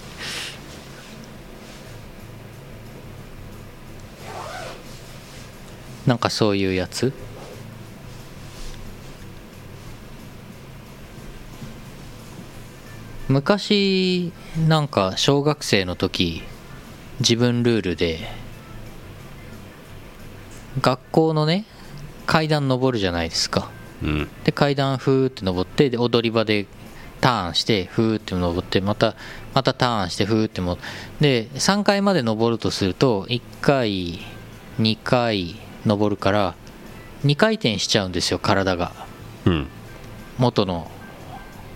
[6.08, 7.14] なんかそういうやつ？
[13.30, 14.32] 昔
[14.68, 16.42] なんか小学生の時
[17.20, 18.28] 自分ルールで
[20.82, 21.66] 学校のね
[22.26, 23.70] 階段登るじゃないですか。
[24.02, 24.30] うん。
[24.46, 26.66] で階段ふーって登ってで踊り場で
[27.22, 29.16] ターンしてふーって登ってまた
[29.54, 30.80] またターンしてふーっても
[31.22, 34.20] で3階まで登るとすると1回
[34.80, 36.56] 2回登るから
[37.26, 38.92] 2回転しちゃうんですよ体が。
[39.46, 39.68] うん。
[40.40, 40.90] 元の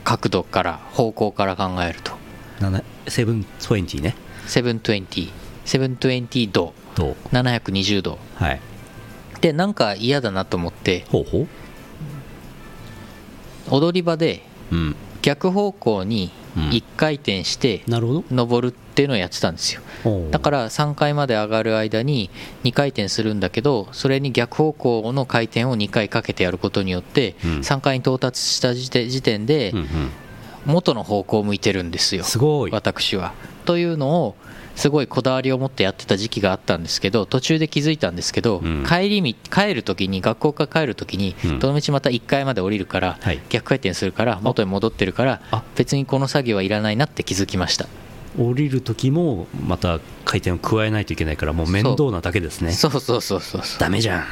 [0.03, 2.13] 角度から方向から考えると。
[2.59, 4.15] 7 720ね。
[4.47, 5.31] 720
[5.65, 6.73] 720度。
[6.95, 8.19] と720度。
[8.35, 8.61] はい。
[9.41, 11.05] でなんか嫌だなと思って。
[11.09, 11.47] ほうほ
[13.69, 16.69] 踊り場でううん逆方向にうん。
[16.69, 19.81] 1回転して登るっていうのをやってたんですよ。
[20.29, 22.29] だから3階まで上がる間に
[22.63, 27.51] 2回転するんだけどそれに逆方向の回転を2回かけてやることによってうん。
[27.61, 29.73] 3階に到達した時点で
[30.67, 32.23] 元の方向を向いてるんですよ。
[32.23, 32.71] すごい。
[32.71, 33.33] 私は。
[33.65, 34.35] というのを
[34.75, 38.85] すごいこだわりを持ってやってた時期があったんですけど途中で気づいたんですけど、うん。
[38.87, 41.59] 帰りみ帰る時に学校から帰る時にうん。
[41.59, 43.39] どの道また1階まで降りるから、はい。
[43.49, 45.63] 逆回転するから元に戻ってるからあ。
[45.75, 47.87] 別にこの作業はいらないなって気づきました
[48.37, 52.71] 降りる時もまた回転を加えないといけないからもう面倒なだけですね。
[52.71, 54.25] そうそうそうそうじゃん。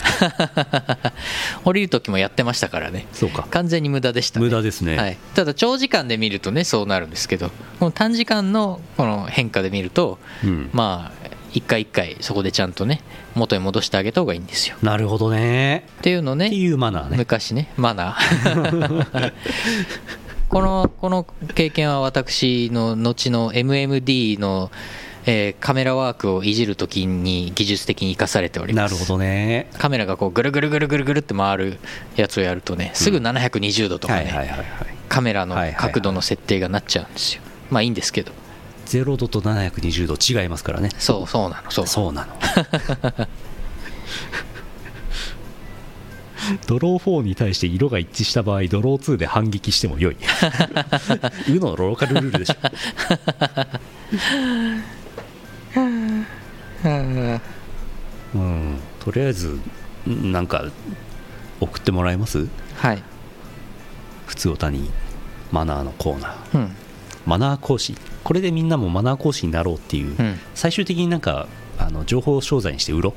[1.64, 3.08] 降りる時もやってましたからね。
[3.14, 3.48] そうか。
[3.52, 10.70] 完全に無駄でした、ね、無駄ですね、はい、ただ長時間で見るとねそうなるんですけどこの短時間のこの変化で見るとうん。
[10.74, 11.22] まあ
[11.54, 13.02] 一回一回そこでちゃんとね
[13.36, 14.78] 元に戻してあげた方がいいんですよ。
[14.82, 15.86] なるほどね。
[16.00, 17.18] っていうのねっていうマナーね。
[17.18, 19.34] 昔ねマナー
[20.52, 24.70] このこの経験は私の後の MMD の、
[25.26, 28.94] えーカメラワークをいじるときに技術的に生かされております。
[28.94, 29.70] なるほどね。
[29.78, 31.80] カメラがこうぐるぐるぐるぐるぐるって回る
[32.18, 34.76] やつをやるとねすぐ720度とかね、
[35.08, 37.42] カメラの角度の設定がなっちゃうんですよ。
[37.70, 38.34] まあいいんですけど。
[38.88, 40.90] 0度と720度違いますからね。
[40.98, 41.88] そうそうなのそう。
[41.88, 42.36] そうなの
[46.68, 50.16] ドロー4に対して色が一致した場合ドロー2で反撃しても良い。
[51.50, 52.56] うのローカルルールでしょ。
[58.34, 59.60] うんとりあえず
[60.10, 60.66] んなんか
[61.60, 62.48] 送ってもらえます？
[62.78, 63.04] はい。
[64.26, 64.90] 普通おたに
[65.52, 66.58] マナーのコーナー。
[66.58, 66.76] うん。
[67.26, 67.96] マナー講師。
[68.24, 70.40] これでみんなもマナー講師になろうっていう、うん。
[70.56, 73.14] 最終的になんかあの情報商材にして売ろ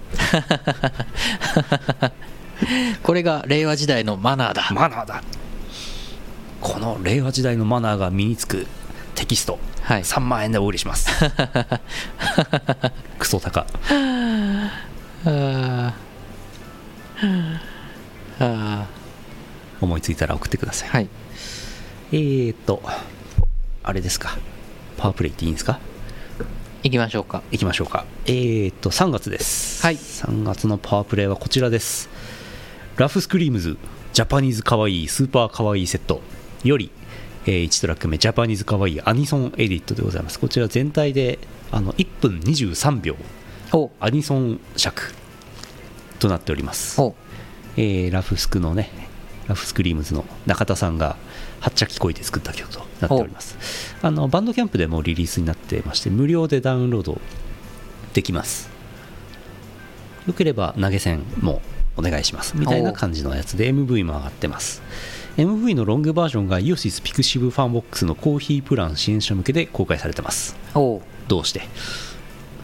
[3.03, 4.69] これが令和時代のマナーだ。
[4.71, 5.23] うマナーだ。
[6.61, 8.67] この令和時代のマナーが身につく
[9.15, 9.59] テキスト。
[9.83, 10.03] はい。
[10.03, 11.09] 3万円でお売りします。
[13.19, 13.67] クソ高。
[13.91, 15.93] あー
[18.41, 18.87] あ
[19.81, 20.89] 思いついたら送ってください。
[20.89, 21.09] ーはい。
[22.13, 22.83] えーと
[23.83, 24.39] あれですか。
[24.97, 25.79] パワープレイっていいんですか？
[26.83, 27.43] 行きましょうか。
[27.51, 28.05] いきましょうか。
[28.27, 29.83] えーと3月です。
[29.83, 29.97] はい。
[29.97, 32.09] 3月のパワープレイはこちらです
[32.97, 33.77] ラフスクリームズ
[34.13, 36.21] ジャパニーズかわいいスーパーかわいいセット
[36.63, 36.93] より、
[37.45, 40.39] え1トラック目ジャパニーズかわいいアニソンエディットでございます。
[40.39, 41.41] こちら全体で
[41.73, 43.17] あの1分23秒
[43.73, 43.91] お。
[43.99, 45.13] アニソン尺
[46.21, 47.17] となっております、お。
[47.77, 48.91] えーラフスクのね
[49.49, 51.17] ラフスクリームズの中田さんが
[51.59, 53.97] はっちゃきこいて作った曲となっております。
[54.03, 57.21] あのバンドキャンプでもリリースになってまして無料でダウンロード
[58.13, 58.71] できます。
[60.29, 61.61] よければ投げ銭も
[61.97, 62.57] お願いします。
[62.57, 64.83] みたいな感じのやつで MV も上がってます。
[65.37, 70.57] MV のロングバージョンがイオシスピクシブファンボックスのコーヒープラン支援者向けで公開されてます。
[70.75, 71.63] おどうして？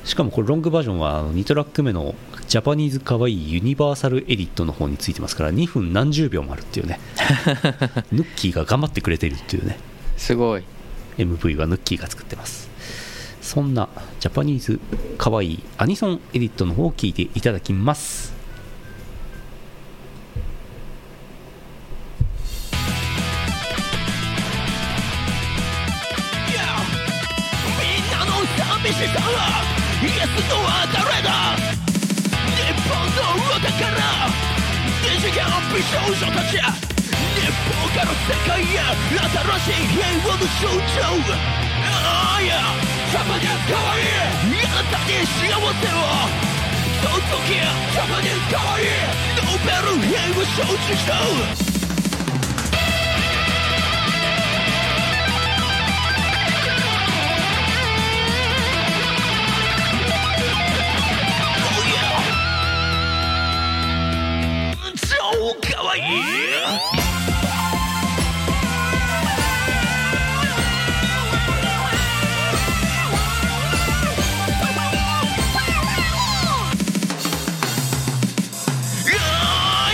[0.05, 2.15] しかもこれロングバージョンはあの2トラック目の
[2.49, 6.99] ジャパニーズかわいいユニバーサルエディットの方についてますから2分何十秒もあるっていうね。
[8.11, 9.79] ヌッキーが頑張ってくれてるっていうね。
[10.17, 10.63] すごい。
[11.19, 12.71] MV はヌッキーが作ってます。
[13.41, 13.89] そんな
[14.21, 14.81] ジャパニーズ
[15.19, 18.40] かわいいアニソンエディットの方を聞いていただきます
[29.01, 29.65] 寂しさは
[30.03, 31.57] イエスとは誰だ
[32.53, 33.73] 日本のお宝
[35.01, 35.41] 二次元
[35.73, 42.61] 美少女たち日本から世界へ新しい平和の象徴ああいや
[43.11, 44.21] ジャパニーズかわいい
[44.53, 46.05] あなたに幸せを
[47.01, 49.01] その時ジャパニーズかわいい
[49.33, 51.70] ノーベル平和承知し
[65.51, 65.53] い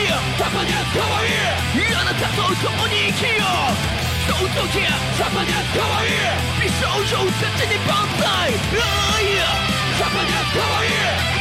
[0.09, 1.89] やパパにゃかわいい。
[1.95, 3.97] あなたと共に生きよう。
[4.27, 4.85] その時
[5.19, 6.11] パパにゃかわいい
[6.61, 9.41] 美少女切に万歳あいや
[9.99, 10.87] パパにゃかわい
[11.33, 11.36] い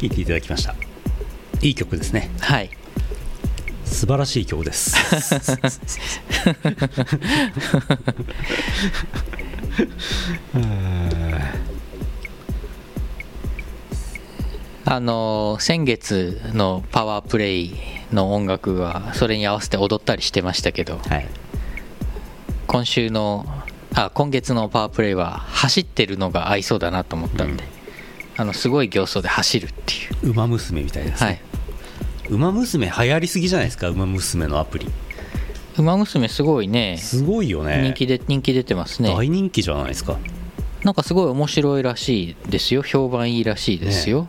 [0.00, 0.74] 聴いていただきました。
[1.60, 2.30] いい曲ですね。
[2.40, 2.70] はい。
[3.84, 4.96] 素晴らしい曲です
[14.84, 17.74] あのー先月のパワープレイ
[18.12, 21.28] の音楽はそれに合わせて踊ったりしてましたけどはい。
[22.66, 23.46] 今週の
[23.94, 27.64] あ今月のパワープレイは走ってるのが合いそうだなと思ったんで、
[28.36, 31.40] あのすごい形相で走るっていう「ウマ娘」みたいですね、はい。
[32.30, 34.86] ウマ娘流行りすぎじゃないですかウマ娘のアプリ
[35.76, 36.96] 「ウマ娘」すごいね。
[36.98, 37.82] すごいよね。
[37.82, 39.12] 人気で人気出てますね。
[39.12, 40.16] 大人気じゃないですか。
[40.84, 42.82] なんかすごい面白いらしいですよ。
[42.82, 44.28] 評判いいらしいですよ、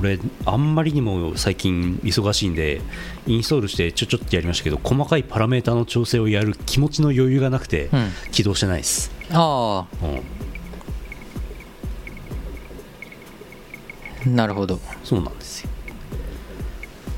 [0.00, 2.80] 俺あんまりにも最近忙しいんで
[3.26, 8.10] インストールしてちょちょってやりましたけど細かいパラメータの調整をやる気持ちの余裕がなくてうん。
[8.32, 10.16] 起動してないです、あうん。
[14.32, 14.80] あなるほど。
[15.04, 15.70] そうなんですよ。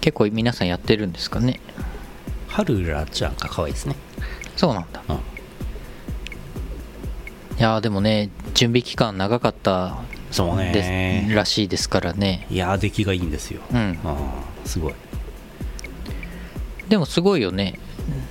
[0.02, 1.58] 結構皆さんやってるんですかね？
[2.48, 3.96] ハルラちゃんが可愛いですね。
[4.56, 5.02] そうなんだ。
[5.08, 5.16] うん。
[5.16, 5.18] い
[7.58, 9.96] やーでもね準備期間長かった
[10.30, 11.28] そうね。
[11.34, 12.46] らしいですからね。
[12.50, 13.98] いやー出来がいいんですよ、うん。
[14.64, 14.94] すごい。
[16.88, 17.78] でもすごいよね。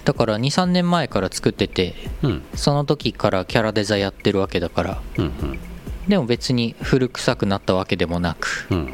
[0.05, 2.43] だから23年前から作っててうん。
[2.55, 5.01] その時からキャラデザやってるわけだから。
[5.17, 5.59] うんうん。
[6.07, 8.67] でも別に古臭くなったわけでもなく。
[8.71, 8.93] うん。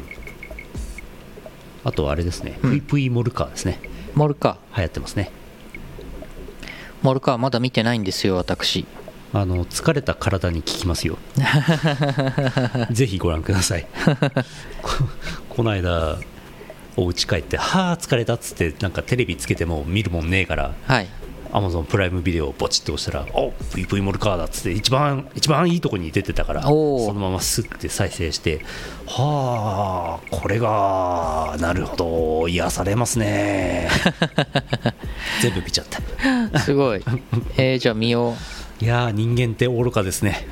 [1.84, 2.70] あとはあれですね、うん。
[2.70, 3.78] ぷいぷいモルカーですね。
[4.14, 5.30] モルカ流行ってますね。
[7.02, 8.86] モルカーまだ見てないんですよ私
[9.34, 11.18] あの疲れた体に効きますよ。
[12.92, 13.86] ぜひご覧ください。
[14.80, 14.90] こ
[15.50, 16.18] この間
[16.96, 21.08] お家帰ってはあ疲れたっつってなんかテレビつけても見るもんねえからはい。
[21.52, 26.68] アマゾンプライムビデオをポチッと押したら「おプイプイモルカーだ」っつって一番一番いいとこに出てたからそ
[27.12, 28.64] のままスッて再生して
[29.06, 31.96] はあこれがなるほ
[32.42, 33.88] ど癒されますね。
[35.42, 35.86] 全部見ちゃっ
[36.50, 36.58] た。
[36.58, 37.04] すごい。
[37.56, 38.34] えー、じゃあ見よう
[38.80, 40.46] いやー人間って愚かですね。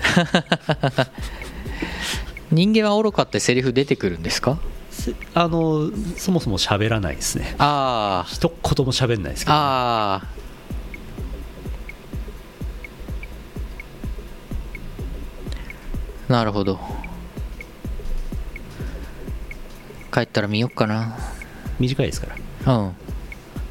[2.50, 4.58] 人間は愚かってセリフ出てくるんですか？
[4.90, 7.54] せあのそもそも喋らないですね。
[7.58, 10.14] あ一言も喋んないですあけど、あ
[16.28, 16.78] あなるほど。
[20.12, 21.16] 帰ったら見よっかな。
[21.80, 22.28] 短いですか
[22.66, 22.74] ら。
[22.74, 22.92] うん。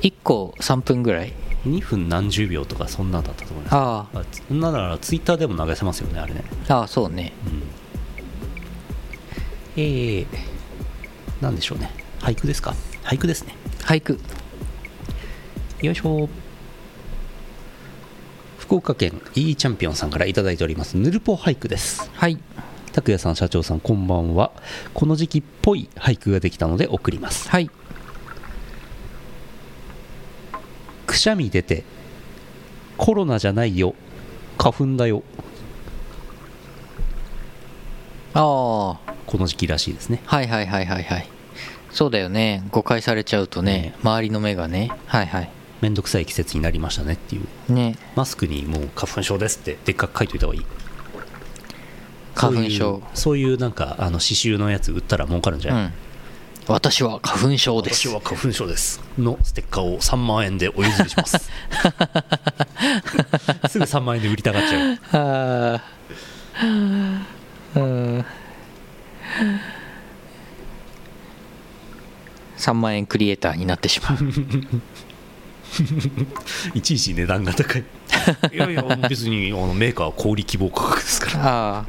[0.02, 1.34] 1個3分ぐらい？
[1.66, 3.76] 2分何十秒とかそんなんだったと思います。
[3.76, 4.24] ああ。
[4.48, 6.44] そんなならツイッターでも流せますよねあれね。
[6.68, 7.34] あああそうね。
[9.78, 10.26] えー、
[11.42, 11.92] なんでしょうね。
[12.20, 12.74] 俳句ですか？
[13.04, 13.56] 俳句ですね。
[13.84, 14.20] 俳句。
[15.82, 16.30] よいしょ。
[18.58, 20.98] 福岡県 E チャンピオンさんからいただいております。
[20.98, 22.10] ヌルポ俳句です。
[22.14, 22.38] はい。
[22.94, 24.52] 拓也さん社長さんこんばんは。
[24.94, 27.50] この時期っぽい俳句ができたので送ります。
[27.50, 27.70] はい
[31.12, 31.84] くしゃみ出て
[32.98, 33.96] コロナじゃないよ
[34.58, 35.24] 花粉だよ。
[38.34, 39.14] ああ。
[39.26, 40.22] この時期らしいですね。
[40.26, 41.28] はいはいはいはいはい。
[41.90, 42.64] そうだよね。
[42.72, 44.90] 誤解されちゃうとね周りの目がね。
[45.08, 45.50] はいはい。
[45.82, 47.74] めんどくさい季節になりましたねっていう。
[47.74, 47.98] ね。
[48.16, 50.66] マスクにもう花粉症ですってでっかく書いといた方がいい。
[52.36, 53.02] 花粉症。
[53.14, 55.94] そういうそういうなんかあの刺繍のやつ売ったら儲かるんじゃない、うん
[56.68, 58.08] 私は花粉症です。
[58.08, 59.02] 私は花粉症です。
[59.18, 61.38] のステッカーを3万円でお譲りします。
[63.70, 65.00] すぐ3万円で売りたがっちゃう。
[65.12, 67.20] あー
[67.76, 68.26] うん
[72.58, 74.14] 3万円クリエイターになってしまう。
[76.76, 77.84] いちいち値段が高い。
[78.54, 81.86] いやいや別にあのメーカーは小売希望価格ですから、ああ。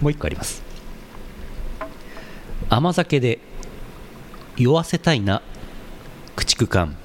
[0.00, 0.62] もう一個あります
[2.72, 3.38] 甘酒で
[4.56, 5.42] 酔わせたいな
[6.36, 6.96] 駆逐艦。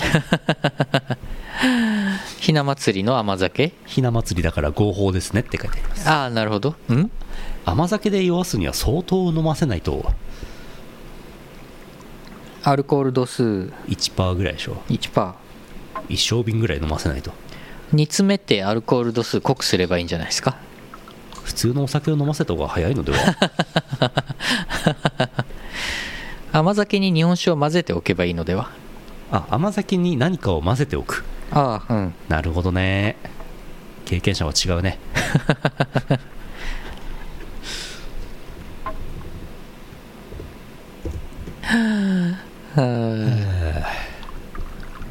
[2.40, 3.74] ひな祭りの甘酒？
[3.84, 6.08] ひな祭りだから合法ですねって書いてあります。
[6.08, 6.70] ああなるほど。
[6.90, 7.10] ん？
[7.66, 10.10] 甘酒で酔わすには相当飲ませないと。
[12.62, 14.78] アルコール度数？1%ぐらいでしょ。
[14.88, 15.34] 1%
[16.08, 17.30] 一升瓶ぐらい飲ませないと。
[17.92, 20.56] 煮詰めてアルコール度数濃くすればいいんじゃないですか？
[21.46, 23.18] 普通のお酒を飲ませた方が早いのでは？
[26.52, 28.68] 甘酒に日本酒を混ぜておけばいいのでは？
[29.30, 31.24] あ甘酒に何かを混ぜておく。
[31.52, 32.14] ああうん。
[32.28, 33.14] なるほどね。
[34.06, 34.98] 経験者は違うね。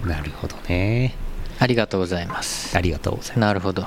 [0.06, 1.16] なるほどね。
[1.60, 2.78] ありがとうございます。
[2.78, 3.40] ありがとうございます。
[3.40, 3.84] なるほど。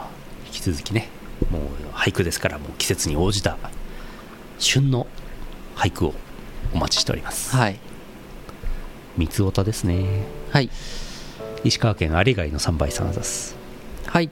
[0.46, 1.08] 引き続きね
[1.50, 1.62] もう
[1.94, 3.56] 俳句ですからもう季節に応じた
[4.58, 5.06] 旬の
[5.76, 6.14] 俳句を
[6.74, 7.54] お待ちしております。
[7.56, 7.78] はい。
[9.16, 10.24] 三つおたですね。
[10.50, 10.70] はい。
[11.64, 13.56] 石川県有貝の3倍さんあざす
[14.06, 14.30] はい。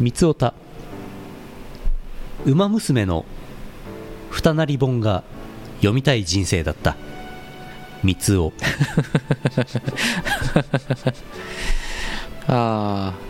[0.00, 0.54] 三つおた
[2.44, 3.24] 馬娘の
[4.30, 5.24] 二なり本が
[5.76, 6.96] 読みたい人生だった。
[8.02, 8.52] 三つお
[12.46, 13.27] ああ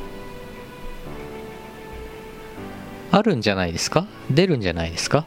[3.11, 4.07] あるんじゃないですか？
[4.31, 5.25] 出るんじゃないですか？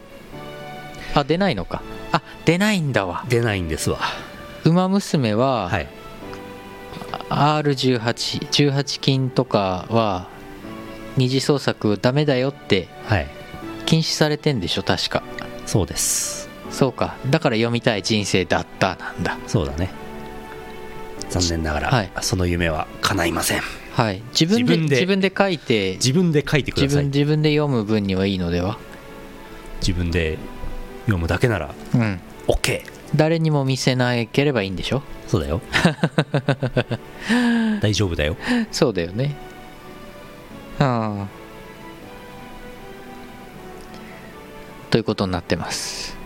[1.15, 1.81] あ出ないのか。
[2.11, 3.25] あ出ないんだわ。
[3.29, 3.99] 出ないんですわ。
[4.63, 5.87] 馬娘は、はい。
[7.29, 10.27] R1818 金とかは
[11.17, 13.27] 二次創作ダメだよってはい。
[13.85, 14.83] 禁止されてんでしょ？
[14.83, 15.23] 確か。
[15.65, 16.49] そうです。
[16.69, 17.15] そうか。
[17.29, 19.37] だから読みたい人生だったなんだ。
[19.47, 19.89] そうだね。
[21.29, 22.11] 残念ながら、はい。
[22.21, 23.61] その夢は叶いません
[23.93, 24.21] はい。
[24.39, 27.05] 自分で自分で書いて自分で書いてくだ自さい。
[27.05, 28.77] 分自分で読む分にはいいのでは？
[29.81, 30.37] 自分で
[31.01, 32.19] 読むだけならうん。
[32.47, 32.81] OK
[33.15, 35.01] 誰にも見せなければいいんでしょ？
[35.27, 35.61] そうだよ。
[37.81, 38.37] 大丈夫だよ。
[38.71, 39.35] そうだよね。
[40.79, 41.27] ああ。
[44.89, 46.17] ということになってます。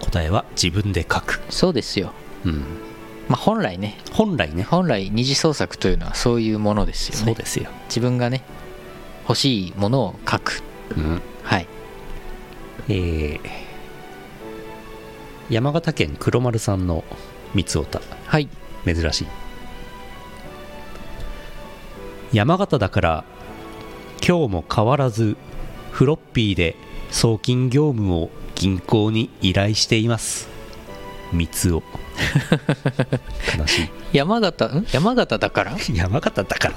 [0.00, 2.12] 答えは自分で書く、そうですよ。
[2.44, 2.64] うん、
[3.28, 3.98] まあ本来ね。
[4.12, 4.62] 本来ね。
[4.62, 7.24] 本来二次創作というのはそういうものですよね。
[7.24, 8.42] そうですよ、自分がね
[9.28, 10.62] 欲しいものを書く。
[10.96, 11.22] うん。
[11.42, 11.66] はい。
[12.88, 13.66] えー
[15.48, 17.04] 山形県黒丸さんの
[17.54, 18.00] 三つおた。
[18.26, 18.48] はい。
[18.84, 19.26] 珍しい。
[22.32, 23.24] 山形だから
[24.26, 25.36] 今日も変わらず
[25.92, 26.74] フロッピーで
[27.12, 30.48] 送金業務を銀行に依頼しています。
[31.32, 31.82] 三つお
[33.58, 34.86] 悲し山形ん？
[34.92, 35.72] 山形だから？
[35.72, 36.74] い 山形だから。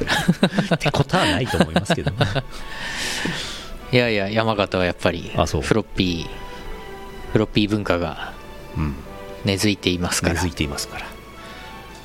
[0.76, 2.12] ってことはないと思いますけど
[3.92, 5.62] いやいや山形はやっぱりあそう。
[5.62, 8.34] フロッピーフロッピー文化が
[8.78, 8.96] うん。
[9.46, 10.34] 根付いていますから。
[10.36, 11.06] 根付いていますから。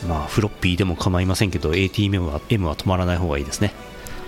[0.09, 3.73] まあフロッピーでも構いませんけど ATM は M は止まらない方がいいですね。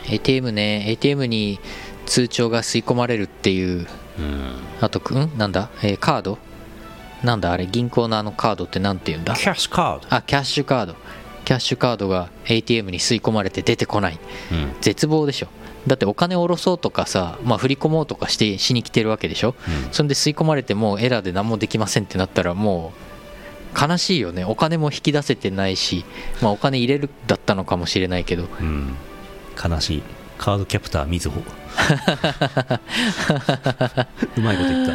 [0.08, 0.84] ATM ね。
[0.90, 1.60] ATM に
[2.06, 3.86] 通帳が吸い込まれるっていう。
[4.18, 4.54] うん。
[4.80, 5.30] あとん？
[5.38, 6.38] なんだ、えーカード？
[7.26, 9.34] なんだあれ銀行のあのカードってなんて言うんだ？
[9.34, 10.06] キャッシュカード。
[10.14, 10.94] あキャッシュカード
[11.44, 14.18] キャッシュカードが ATM に吸い込まれて出てこない。
[14.52, 14.72] うん。
[14.80, 15.48] 絶望でしょ。
[15.86, 19.54] だってお金を下ろそうとかさ、まあ、振り込もうとかしてしに来てるわけでしょ。
[19.68, 19.92] うん。
[19.92, 22.92] そんで吸い込まれてもうエラーで何もできませんってなったらも
[23.76, 24.44] う悲しいよね。
[24.44, 26.04] お金も引き出せてないし、
[26.42, 28.44] まあ、お金入れるだったのかもしれないけど。
[28.60, 28.94] うん。
[29.62, 30.02] 悲しい。
[30.38, 31.40] カードキャプターみずほ。
[34.36, 34.92] うまいこと言った。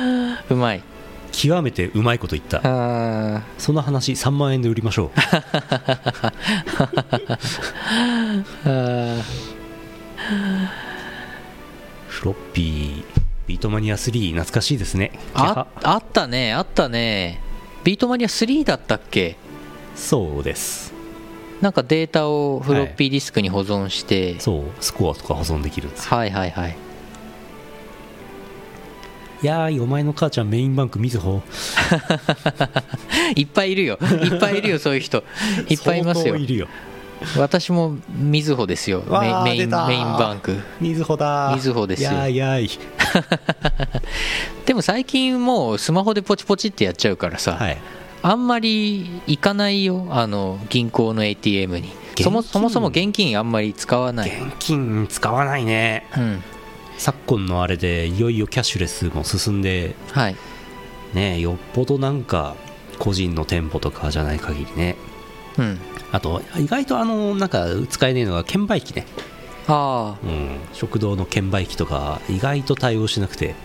[0.53, 0.83] うまい
[1.31, 2.61] 極めてうまいこと言った。
[2.63, 5.11] あその話3万円で売りましょう。
[12.07, 13.03] フロッピー
[13.47, 15.11] ビートマニア3懐かしいですね。
[15.33, 17.41] ーああったねあったね。
[17.83, 19.35] ビートマニア3だったっけ？
[19.95, 20.93] そうです。
[21.61, 26.17] なんかデータをフロッピーディスクに保存して、そうスコアとか保存できるんですよ。
[26.17, 26.75] はい、はいはい
[29.41, 31.41] やーいお前の母ちゃんメインバンクみずほ
[33.35, 33.97] いっぱいいるよ。
[34.23, 35.23] いっぱいいるよそういう人。
[35.67, 36.33] いっぱいいますよ。
[36.33, 36.67] 相当いるよ。
[37.37, 39.03] 私もみずほですよ。
[39.09, 40.57] メインメインバンク。
[40.79, 41.51] みずほだ。
[41.55, 42.11] みずほですよ。
[42.11, 42.69] ややーい。
[44.65, 47.77] でも最近もうスマホでポチポチってやっちゃうからさ、はい。
[48.23, 51.89] あんまり行かないよあの銀行の ATM に。
[52.21, 56.05] そもそも現金あんまり使わない、現金使わないね。
[56.15, 56.43] うん
[57.01, 60.35] 昨今のあれでいよいよキャッシュレスも進んではい。
[61.15, 62.55] ねよっぽどなんか
[62.99, 64.97] 個人の店舗とかじゃない限りね。
[65.57, 65.79] うん。
[66.11, 69.07] あと意外とあのなんか使えねえのが券売機ね、
[69.67, 73.55] あうん、食堂の券売機とか意外と対応しなくて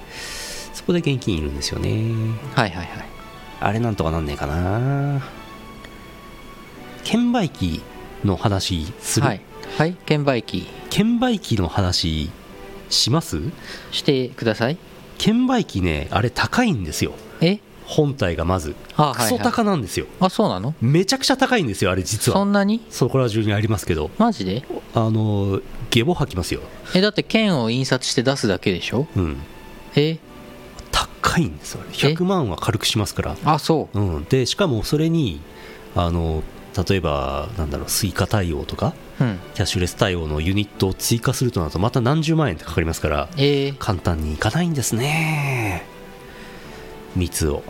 [0.73, 2.15] そこで現金いるんですよね。
[2.55, 3.07] あはいはいはい。
[3.61, 5.23] あれなんとかなんねえかな。
[7.05, 7.83] 券売機
[8.25, 9.43] の話する、はい。
[9.77, 9.95] はい。
[10.07, 10.67] 券売機。
[10.89, 12.31] 券売機の話
[12.91, 13.41] します？
[13.91, 14.79] してください。
[15.19, 17.13] 券売機ねあれ高いんですよ。
[17.41, 17.61] え？
[17.85, 18.75] 本体がまず。
[18.97, 20.75] あクソ高なんですよ、あそうなの？
[20.81, 22.39] めちゃくちゃ高いんですよあれ実は。
[22.39, 22.85] そんなに？
[22.91, 24.11] そこら中にありますけど。
[24.19, 24.65] マジで？
[24.95, 25.61] あの
[25.91, 26.61] ゲボ吐きますよ。
[26.95, 29.07] えだって券を印刷して出すだけでしょ？
[29.17, 29.37] うん。
[29.95, 30.19] え？
[30.91, 31.91] 高いんですよあれ。
[31.91, 33.37] 100万は軽くしますから。
[33.45, 35.41] あそうん、でしかもそれに
[35.95, 36.43] あの
[36.89, 39.39] 例えばなんだろうスイカ対応とかううん。
[39.55, 45.87] キャッシュレス対応のユニットを追加するとなるとまた何十万円ってかかりますからえー、簡単にいかないんですね。
[47.15, 47.63] 蜜を。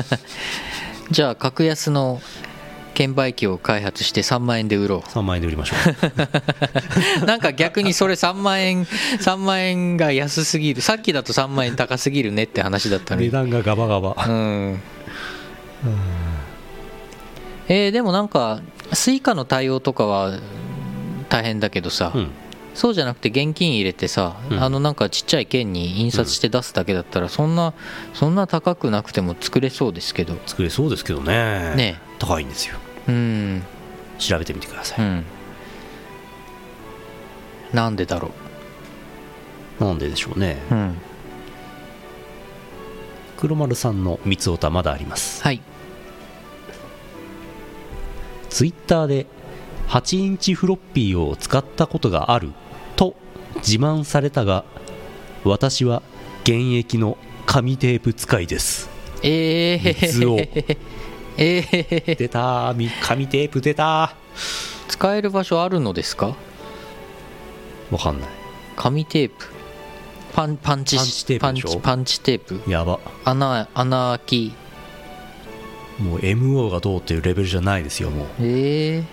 [1.10, 2.20] じゃあ格安の
[2.94, 5.76] 券売機を開発して3万円で売ろ3万円で売りましょ
[7.22, 7.26] う。
[7.26, 10.80] なんか逆にそれ3万円3万円が安すぎる。
[10.80, 13.28] さっきだと3万円高すぎるねって話だったのに。
[13.28, 14.16] う値段がガバガバ。
[14.26, 14.80] うん
[17.68, 18.60] えーでもなんか
[18.92, 20.38] スイカの対応とかは
[21.28, 22.30] 大変だけどさ、うん。
[22.74, 24.62] そうじゃなくて現金入れてさ、うん。
[24.62, 27.72] あのなんかちっちゃい券に印刷して出すだけだったらそんな
[28.12, 30.36] そんな高くなくても作れそうですけど。
[30.46, 31.74] 作れそうですけどね。
[31.76, 32.00] ね。
[32.18, 32.76] 高いんですよ。
[33.08, 33.62] うん。
[34.18, 35.24] 調べてみてください、うん。
[37.72, 38.30] なんでだろ
[39.80, 40.58] なんででしょうね。
[40.70, 40.98] ううん。
[43.36, 45.42] 黒丸さんの三つおたまだあります。
[45.42, 45.60] はい
[48.54, 49.26] ツイッターで
[49.88, 52.52] 8インチフロッピーを使ったことがある
[52.94, 53.16] と
[53.56, 54.64] 自慢されたが
[55.42, 56.02] 私は
[56.44, 58.88] 現役の紙テープ使いです。
[59.24, 60.36] えー、水を。
[60.38, 62.72] えー、出た。
[62.76, 64.14] み紙テープ出た。
[64.86, 66.36] 使える場所あるのですか？
[67.90, 68.28] わかんない。
[68.76, 69.46] 紙テープ。
[70.32, 72.70] パンパンチパンチテープパンチテープ。
[72.70, 73.00] やば。
[73.24, 74.54] 穴穴開き
[75.98, 78.26] もう MO がどうっていうレベルじゃないですよもう。
[78.40, 79.04] えー、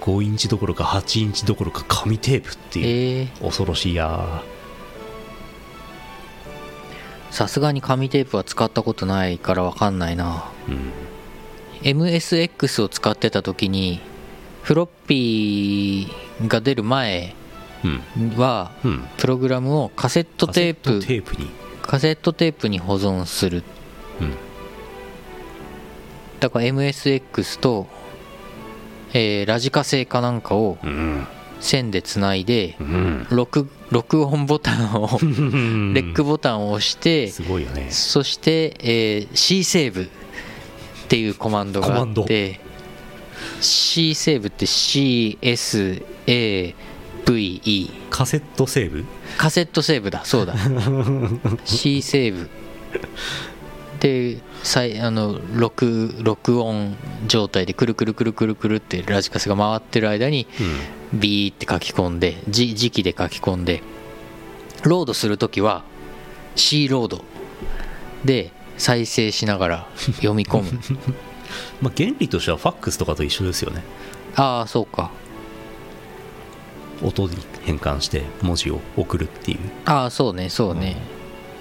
[0.00, 4.42] 5インチどころか8インチどころか紙テープっていうえー、恐ろしいや
[7.30, 10.50] さすがに紙テープは使ったことないから分かんないな。
[10.68, 10.92] うん。
[11.82, 14.00] MSX を使ってた時に
[14.62, 17.34] フロッピーが出る前
[17.84, 17.88] う
[18.22, 18.30] ん。
[18.38, 19.08] はうん。
[19.18, 21.50] プログラムをカセットテープカセットテープに。
[21.82, 23.62] カセットテープに保存する。
[24.20, 24.45] うん
[26.40, 27.86] だから MSX と、
[29.12, 31.26] えーラジカセかなんかをうん
[31.58, 33.26] 線でつないでうん。
[33.30, 35.26] 録録音ボタンをレ
[36.02, 37.90] ックボタンを押してすごいよね。
[37.90, 40.06] そして、えー C セーブっ
[41.08, 42.60] ていうコマンドがあって
[43.60, 46.04] C セーブって CSAVE
[48.10, 49.04] カセットセーブ？
[49.38, 50.54] カセットセーブだそうだ。
[51.64, 52.48] C セーブ
[54.00, 56.96] でさいあの録録音
[57.26, 60.46] 状態でくるくるくるくるくるってラジカセが回ってる間に
[61.12, 63.82] ビーって書き込んでじ時期で書き込んで
[64.84, 65.84] ロードするときは
[66.56, 67.24] C ロード。
[68.24, 70.80] で再生しながら読み込む。
[71.80, 73.82] まあ原理としてはファックスとかと一緒ですよね。
[74.34, 75.10] ああそうか。
[77.02, 79.58] 音に変換して文字を送るっていう。
[79.84, 80.96] ああそうねそうね、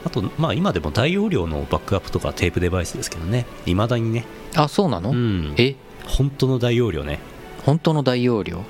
[0.05, 3.45] あとまあ今でも大容量のバックアップとかテープデバイスですけどね。
[3.65, 4.25] いまだにね。
[4.55, 5.55] あそうなの、うん。
[5.57, 5.75] え？
[6.05, 7.19] 本当の大容量ね。
[7.65, 8.61] 本当の大容量？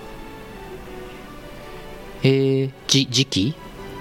[2.23, 3.53] えー、じ磁気？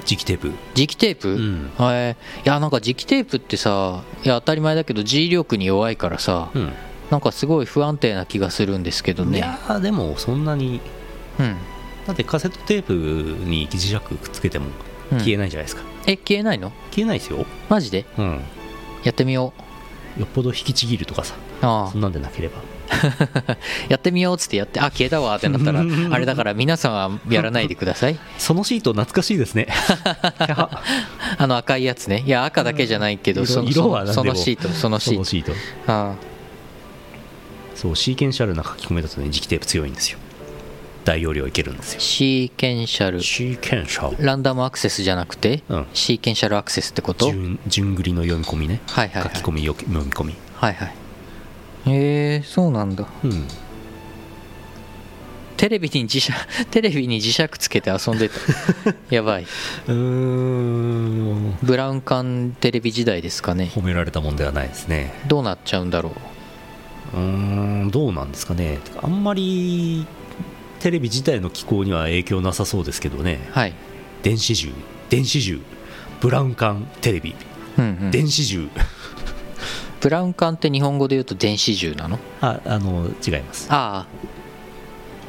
[0.04, 0.52] 磁気テープ。
[0.74, 1.70] 磁気テープ、うん。
[1.78, 2.12] えー。
[2.12, 6.72] いやなんか磁気テープってさいや当たり前だけど G 力に弱いからさうん。
[7.10, 9.38] なんかすごい不安定な気がするんですけどね。
[9.38, 10.80] いやーでもそんなに。
[11.40, 11.56] うん。
[12.06, 14.66] だってカセットテープに磁石くっつけても
[15.10, 15.18] うん。
[15.18, 16.72] 消えないじゃないですか、え消えないの？
[16.90, 17.44] 消えないですよ。
[17.68, 18.04] マジで？
[18.18, 18.40] うん。
[19.04, 19.52] やってみよ
[20.18, 21.88] よっぽど引きちぎるとかさうあ。
[21.90, 22.58] そんなんでなければ。
[22.90, 23.56] あ
[23.88, 25.80] やってみようっつってやってあ消えたわってなったら
[26.12, 28.18] あれだから皆さんはやらないでください。
[28.38, 29.68] そのシート懐かしいですね。
[31.38, 32.22] あの赤いやつね。
[32.26, 33.46] いや赤だけじゃないけど、うん。
[33.46, 34.24] そ色は何でも。
[34.24, 35.14] そのシートそのシート。
[35.14, 35.52] そのシート。
[35.86, 36.14] あ。
[37.74, 40.18] そうシーケンシャルな書き込みだとね磁気テープ強いんですよ
[41.04, 42.00] 大容量いけるんですあよ。
[42.00, 43.20] シーケンシャル。
[43.22, 44.24] シーケンシャル。
[44.24, 45.86] ランダムアクセスじゃなくて、うん。
[45.92, 47.26] シーケンシャルアクセスってこと？
[47.26, 48.80] はい順順繰りの読み込みね。
[48.88, 50.34] はいはい書き込みよ読み込み。
[50.56, 50.94] はいはい。
[51.86, 53.06] へえそうなんだ。
[53.22, 53.46] うん。
[55.56, 56.32] テレビに磁石
[56.72, 58.34] テレビに磁石つけて遊んでた。
[59.14, 59.42] やばい。
[59.42, 61.56] うーん。
[61.62, 63.70] ブラウン管テレビ時代ですかね。
[63.74, 65.12] 褒められたもんではないですね。
[65.28, 66.12] どうなっちゃうんだろ
[67.14, 67.16] う。
[67.16, 67.22] うー
[67.84, 68.78] んどうなんですかね。
[69.02, 70.06] あんまり
[70.84, 73.40] テレビ自体の機構には影響なさそうですけどね。
[73.52, 73.72] はい。
[74.22, 74.70] 電子銃
[75.08, 75.62] 電子銃。
[76.20, 77.34] ブラウン管テレビ。
[77.78, 78.10] うんうん。
[78.10, 78.68] 電子銃。
[80.02, 82.18] ブラウン管って日本語で言うと電子銃なの？
[82.42, 83.66] ああの違います。
[83.70, 84.06] ああ。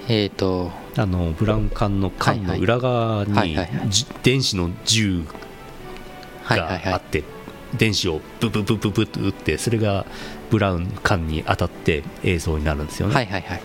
[0.10, 0.74] えっ、ー、と。
[0.98, 3.58] あのブラウン管の管の裏側に
[4.24, 5.24] 電子の銃
[6.50, 7.24] があって
[7.78, 10.06] 電子をブブブブブって打ってそれが
[10.50, 13.62] ブラウン管に当たって映像になるんですよね、はいはいはい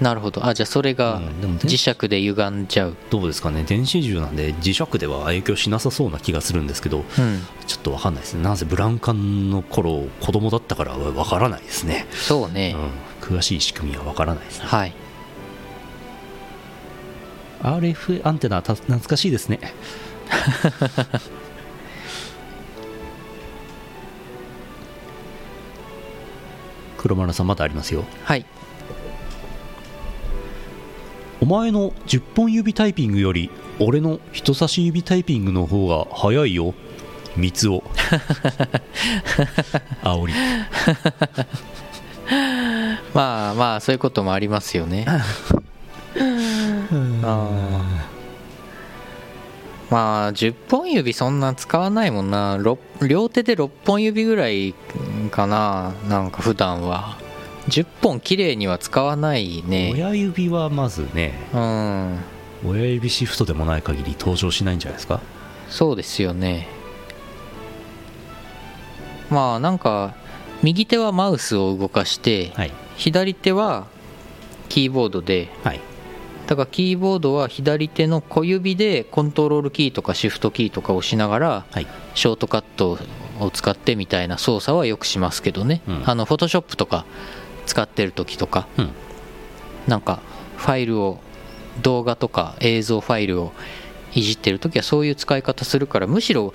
[0.00, 0.46] なるほど。
[0.46, 1.20] あじゃあそれが
[1.60, 2.96] 磁石で歪んじゃう。
[3.10, 3.64] どうですかね。
[3.64, 7.04] 電子銃なんで磁石では影響しなさそうな気がするんですけどうん。
[7.66, 8.42] ちょっとわかんないですね。
[8.42, 14.66] なんせブラウン管の頃子供だったからわからないですね、そうね、うん、詳しい仕組みはわからないですね。
[14.66, 14.92] はい。
[17.62, 19.60] RF アンテナた懐かしいですね。
[26.96, 28.04] 黒丸さんまだありますよ。
[28.24, 28.44] はい
[31.40, 36.74] お前の10本指タイピングより俺の人差し指タイピングの方が早いよ。
[37.36, 37.84] 三つを
[40.02, 40.34] 煽り。
[43.14, 45.06] まあまあそういうこともありますよね。
[45.08, 45.24] あ
[46.18, 47.80] ー
[49.90, 52.56] まあ10本指そんな使わないもんな。
[52.58, 54.74] ろ両手で6本指ぐらい
[55.30, 55.92] かな。
[56.08, 57.16] なんか普段は
[57.70, 59.92] 10本綺麗には使わないね。
[59.94, 62.18] 親指はまずねうん。
[62.66, 65.20] 親指シフトでもない限り登場しないんじゃないですか？
[65.68, 66.68] そうですよね。
[69.30, 70.14] まあなんか
[70.62, 72.72] 右手はマウスを動かしてはい。
[72.96, 73.86] 左手は
[74.68, 75.80] キーボードではい。
[76.46, 81.86] だからキーボードは左手の小指でコントロールキーとかシフトキーとかを押しながらはい。
[82.14, 82.98] ショートカット
[83.38, 86.02] を使ってみたいな操作はよくしますけどね、うん。
[86.04, 87.06] あのフォトショップとか
[87.70, 88.90] 使ってる時とかうん。
[89.86, 90.20] なんか
[90.56, 91.18] ファイルを
[91.82, 93.52] 動画とか映像ファイルを
[94.12, 96.52] いじってる時はそういう使い方するからむしろ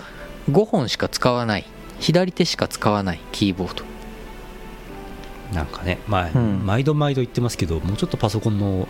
[0.52, 1.66] 5本しか使わない
[2.00, 3.86] 左手しか使わないキーボード。
[5.54, 6.66] なんかね、まあうん。
[6.66, 8.88] 毎度毎度言ってますけどもうちょっとパソコンの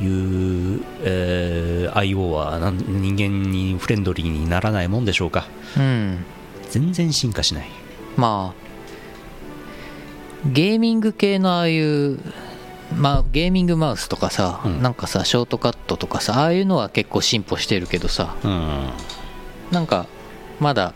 [0.00, 5.46] いう、えー IO は人間にフレンドリーにならないもんでしょうか。
[5.76, 6.24] うん。
[6.70, 7.68] 全然進化しない。
[8.16, 8.65] まあ
[10.52, 12.18] ゲーミング系のああいう
[12.96, 14.82] まあゲーミングマウスとかさ、うん。
[14.82, 18.88] なんかさショートカットとかさああいうのは結構進歩してるけどさうん。
[19.70, 20.06] なんか
[20.60, 20.94] まだ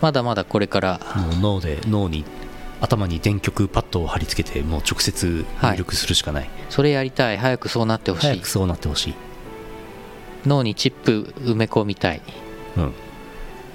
[0.00, 1.00] まだまだこれから。
[1.16, 2.24] もう脳で脳に
[2.80, 7.36] 頭に電極パッドを貼り付けてもう直接入力するしかない、それやりたい。
[7.36, 8.26] 早くそうなってほしい。
[8.28, 9.14] 早くそうなってほしい、
[10.46, 12.22] 脳にチップ埋め込みたい。
[12.76, 12.92] うん、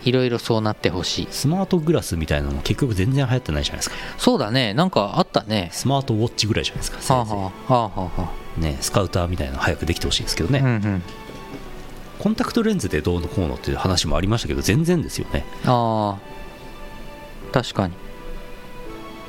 [0.06, 1.28] いろいろそうなってほしい。
[1.32, 3.96] スマートグラスみたいなのも結局全然流行ってないじゃないですか。
[4.18, 4.74] そうだね。
[4.74, 5.70] なんかあったね。
[5.72, 7.14] スマートウォッチぐらいじゃないですか。
[7.14, 11.02] はあ、はあはあはあはいねスカウターみたいなの早くできてほしいですけどね、あ、うんうん。
[12.20, 15.46] コンタクトレンズでどうのこうのっていう話もありましたけど全然ですよね。
[15.66, 17.52] ああ。
[17.52, 17.94] 確かに。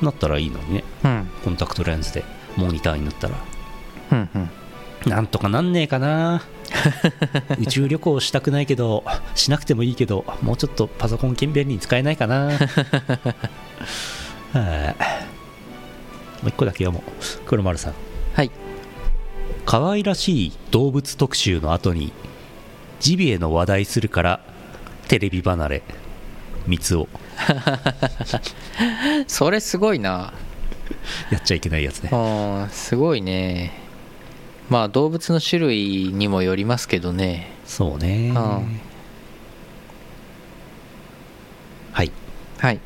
[0.01, 0.83] なったらいいのにね。
[1.03, 1.29] うん。
[1.43, 2.23] コンタクトレンズで
[2.55, 3.35] モニターになったら。
[4.11, 4.49] うんうん。
[5.09, 6.43] なんとかなんねえかな
[7.59, 9.03] 宇宙旅行したくないけど
[9.35, 12.51] しなくてもいいけどもうちょっとパソコン便利に使えないかな。
[14.53, 14.55] はい。
[16.43, 17.01] もう一個だけ読もう。
[17.45, 17.93] 黒丸さん。
[18.33, 18.51] はい。
[19.65, 22.13] 可愛らしい動物特集の後に
[22.99, 24.39] ジビエの話題するから
[25.07, 25.83] テレビ離れ。
[26.67, 27.07] 三つを。
[29.27, 30.33] それすごいな。
[31.31, 32.09] やっちゃいけないやつね。
[32.11, 33.84] うんすごいね
[34.69, 37.51] まあ動物の種類にもよりますけどね。
[37.65, 38.29] そうね。
[38.29, 38.35] うん。
[41.91, 42.11] はい。
[42.57, 42.79] はい。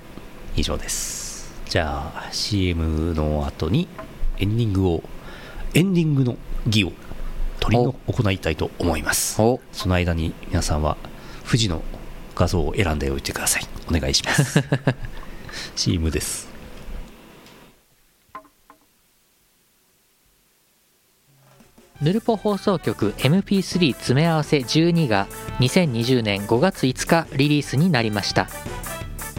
[0.56, 1.54] 以上です。
[1.70, 3.88] じゃあ CM の後に
[4.40, 5.04] エンディングを
[5.74, 6.92] エンディングの儀を
[7.60, 9.42] 取りの行いたいと思います。
[9.42, 9.62] お。
[9.72, 10.98] その間に皆さんは
[11.46, 11.82] 富士の
[12.36, 13.64] 画像を選んでおいてください。
[13.88, 14.64] お願いします。
[15.76, 16.49] CM です
[22.02, 25.28] ヌルポ放送局 MP3 詰め合わせ12が
[25.60, 28.48] 2020年5月5日リリースになりました。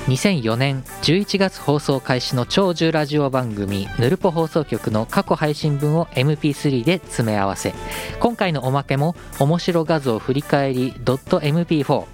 [0.06, 7.72] 2004年11月放送開始の長寿ラジオ番組ヌルポ放送局の過去配信分を MP3 で詰め合わせ。
[8.18, 12.04] 今回のおまけも面白画像振り返り .mp4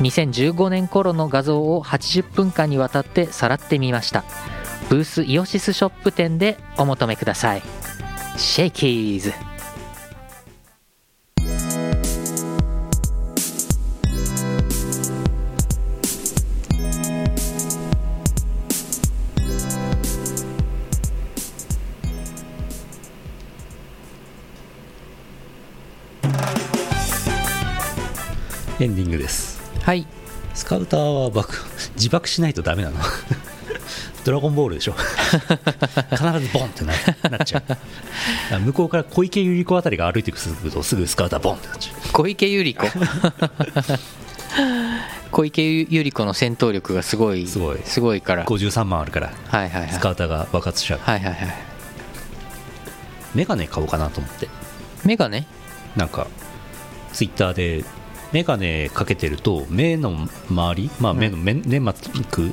[0.00, 4.24] 2015年頃の画像を80分間にわたってさらってみました。
[4.90, 7.62] ブースイオシスショップ店でお求めください。
[8.36, 9.49] シェイキーズ。
[28.80, 29.60] エンディングです。
[29.82, 30.06] はい。
[30.54, 31.54] スカウターは爆
[31.96, 32.96] 自爆しないとダメなの。
[34.24, 34.94] ドラゴンボールでしょ。
[36.10, 36.92] 必ずボンってな
[37.30, 37.62] なっちゃ
[38.56, 38.60] う。
[38.64, 42.12] 向こうから小池百合子あたりが歩いてくるとすぐスカウターボンってなっちゃう。
[42.12, 42.98] 小池百合子。
[45.30, 47.80] 小池百合子の戦闘力がすごいすごい。
[47.84, 48.46] すごいから。
[48.46, 49.92] 53万あるからはいはいはい。
[49.92, 51.00] スカウターが爆発しちゃう。
[51.02, 51.54] はいはいはい。
[53.34, 54.48] メガネ買おうかなと思って。
[55.04, 55.46] メガネ？
[55.96, 56.26] なんか
[57.12, 57.84] ツイッターで
[58.32, 62.00] メガネかけてると目の周り、まあ、目の、目粘膜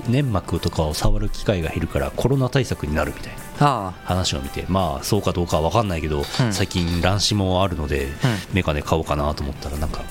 [0.08, 6.54] 粘膜とかを触る機会が減るからコロナ対策になるみたいなあ話を見てまあそうかどうかは分かんないけど、うん。
[6.54, 8.08] 最近乱視もあるので、
[8.54, 10.04] メガネ買おうかなと思ったらなんか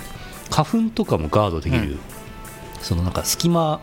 [0.50, 1.98] 花粉とかもガードできる、うん。
[2.80, 3.80] そのなんか隙間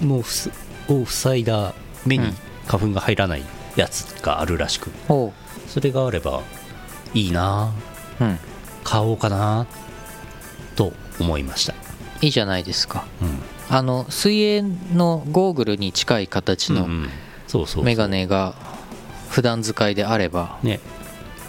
[0.00, 0.50] もふす
[0.88, 1.74] を塞いだ
[2.06, 2.34] 目にうん。
[2.66, 3.42] 花粉が入らない
[3.76, 4.90] やつがあるらしく
[5.66, 6.42] それがあれば
[7.12, 7.72] いいな。
[8.20, 8.38] うん。
[8.84, 9.66] 買おうかな
[10.76, 11.74] と思いました、
[12.20, 13.04] いいじゃないですか。
[13.20, 13.38] うん。
[13.68, 14.62] あの水泳
[14.94, 16.88] のゴーグルに近い形の
[17.82, 18.54] メガネが
[19.30, 20.80] 普段使いであればね。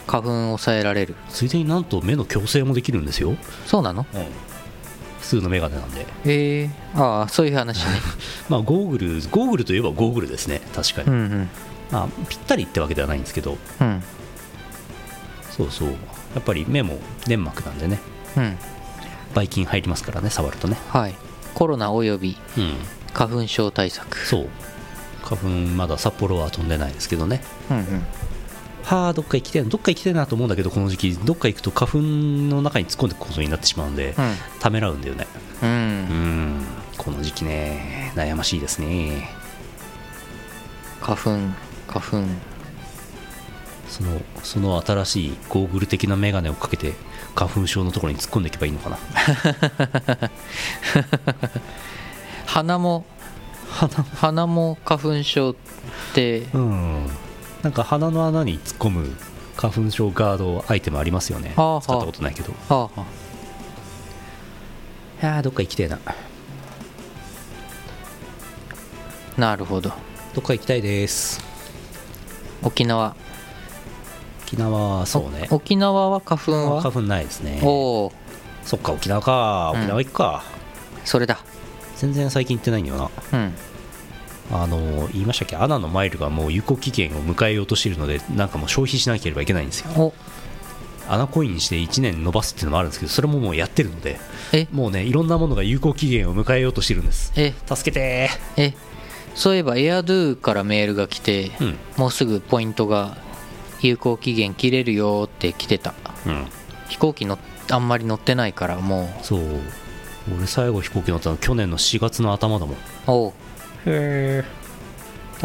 [0.06, 1.16] 花粉を抑えられる。
[1.30, 4.06] ついでになんと目の矯正もできるんですよ、そうなの？
[5.22, 6.06] 普通のメガネなんで。
[6.26, 6.70] え。
[6.94, 7.92] ー、ああそういう話ね。
[8.50, 10.62] まあゴーグルゴーグルといえばゴーグルですね。
[10.76, 11.50] 確かに、うんうん。
[11.92, 13.58] まあ、ぴったりってわけではないんですけど。
[13.80, 14.04] うん。
[15.52, 15.90] そうそう。
[15.90, 15.96] や
[16.40, 18.00] っぱり目も粘膜なんでね。
[18.36, 18.58] うん
[19.34, 20.78] ばい菌入りますからね触るとね。
[20.90, 21.16] はい。
[21.54, 22.74] コロナおよびうん。
[23.14, 24.18] 花粉症対策。
[24.18, 24.50] そう。
[25.24, 27.42] 花粉まだ札幌は飛んでないですけどね。
[27.70, 28.06] うんうん。
[28.84, 34.14] はあどっか行きたいなどっか行きたいなと思うんだけどこの時期どっか行くと花粉の中に突っ込んでいくことになってしまうんで、
[34.60, 35.28] ためらうんだよね。
[35.62, 36.66] うん、う、うんん。
[36.98, 39.30] この時期ね悩ましいですね。
[41.02, 41.30] 花粉
[41.88, 42.24] 花粉
[43.94, 46.94] そのその新しいゴーグル的な眼鏡をかけて
[47.36, 48.98] 花粉症のところに突っ込んでいけばいいのかな。
[52.48, 53.06] 鼻 も
[54.16, 54.80] 鼻も。
[54.84, 55.56] 花粉症っ
[56.16, 57.08] てうん。
[57.62, 59.16] なんか鼻の穴に突っ込む
[59.56, 61.54] 花粉症ガードアイテムありますよね。
[61.56, 61.82] ああ。
[61.82, 62.50] 使ったことないけど。
[62.50, 63.02] いはあ。
[63.02, 63.06] は
[65.22, 66.00] やーどっか行きたいな。
[66.04, 66.16] あ
[69.38, 69.92] なるほど。
[70.34, 71.40] どっか行きたいです。
[72.64, 73.16] 沖縄
[74.54, 75.48] 沖縄そうね。
[75.50, 76.82] お沖縄は花粉は？
[76.82, 77.60] 花粉ないですね。
[77.64, 78.12] おお
[78.64, 79.72] そっか沖縄か。
[79.74, 79.82] うん。
[79.82, 80.44] 沖縄行くか、
[81.04, 81.40] それだ。
[81.98, 83.40] 全然最近行ってないんだよな。
[83.40, 83.54] うん。
[84.52, 85.56] あの言いましたっけ？
[85.56, 89.90] アナのマイルがもう有効期限を迎えようとしているのでなんかもう消費しなければいけないんですよ。
[89.98, 90.14] お。
[91.10, 94.20] アナコインにして1年延ばすっていうのもあるんですけどそれももうやってるので
[94.54, 94.68] え？
[94.72, 97.34] もうねいろんなものが有効期限を迎えようとしてるんです。
[97.36, 97.54] え？
[97.68, 98.74] 助けてえ？
[99.36, 101.78] そういえばエアドゥからメールが来て、うん。
[101.98, 103.18] もうすぐポイントが
[103.88, 105.94] 有効期限切れるよって来てた
[106.26, 106.48] うん
[106.90, 107.38] 飛行機の
[107.72, 109.42] あんまり乗ってないからもうそう
[110.38, 112.78] 俺最後飛行機乗ったの去年の4月の頭だもん
[113.08, 113.32] おう
[113.86, 114.44] へえ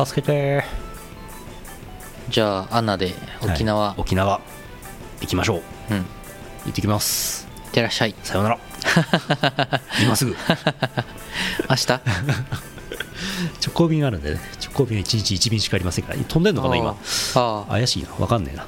[0.05, 0.65] 助けて
[2.29, 3.13] じゃあアナで
[3.43, 4.41] 沖縄、はい沖縄
[5.21, 6.05] 行きましょううん行
[6.71, 8.59] ってきますってらっしゃいさようなら
[10.03, 10.37] 今すぐ
[11.71, 12.01] 明日
[13.65, 14.41] 直行便あるんでね。
[14.63, 16.19] 直行便は1日1便しかありませんから。
[16.19, 16.97] 飛んでんのかな今。
[17.69, 18.09] 怪しいな。
[18.11, 18.67] 分かんねえな。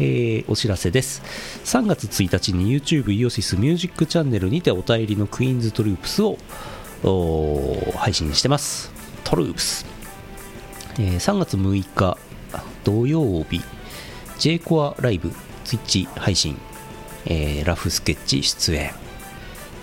[0.00, 1.22] えーお知らせです。
[1.64, 6.36] 3月1日に YouTube イオシスミュージックチャンネルにてお便りのクイーンズトループスを
[7.96, 8.90] 配信してます。
[9.22, 9.86] トループス、
[10.98, 12.18] えー3月6日
[12.82, 13.62] 土曜日
[14.38, 15.32] j コアライブ
[15.64, 16.56] ツイッチ配信、
[17.26, 18.92] えーラフスケッチ出演。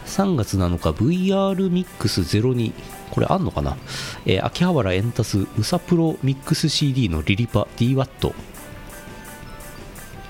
[0.07, 2.73] 3月7日 VR ミックス02
[3.11, 3.77] これあんのかな、
[4.25, 8.33] えー秋葉原エンタスウサプロミックス CD のリリパ DWAT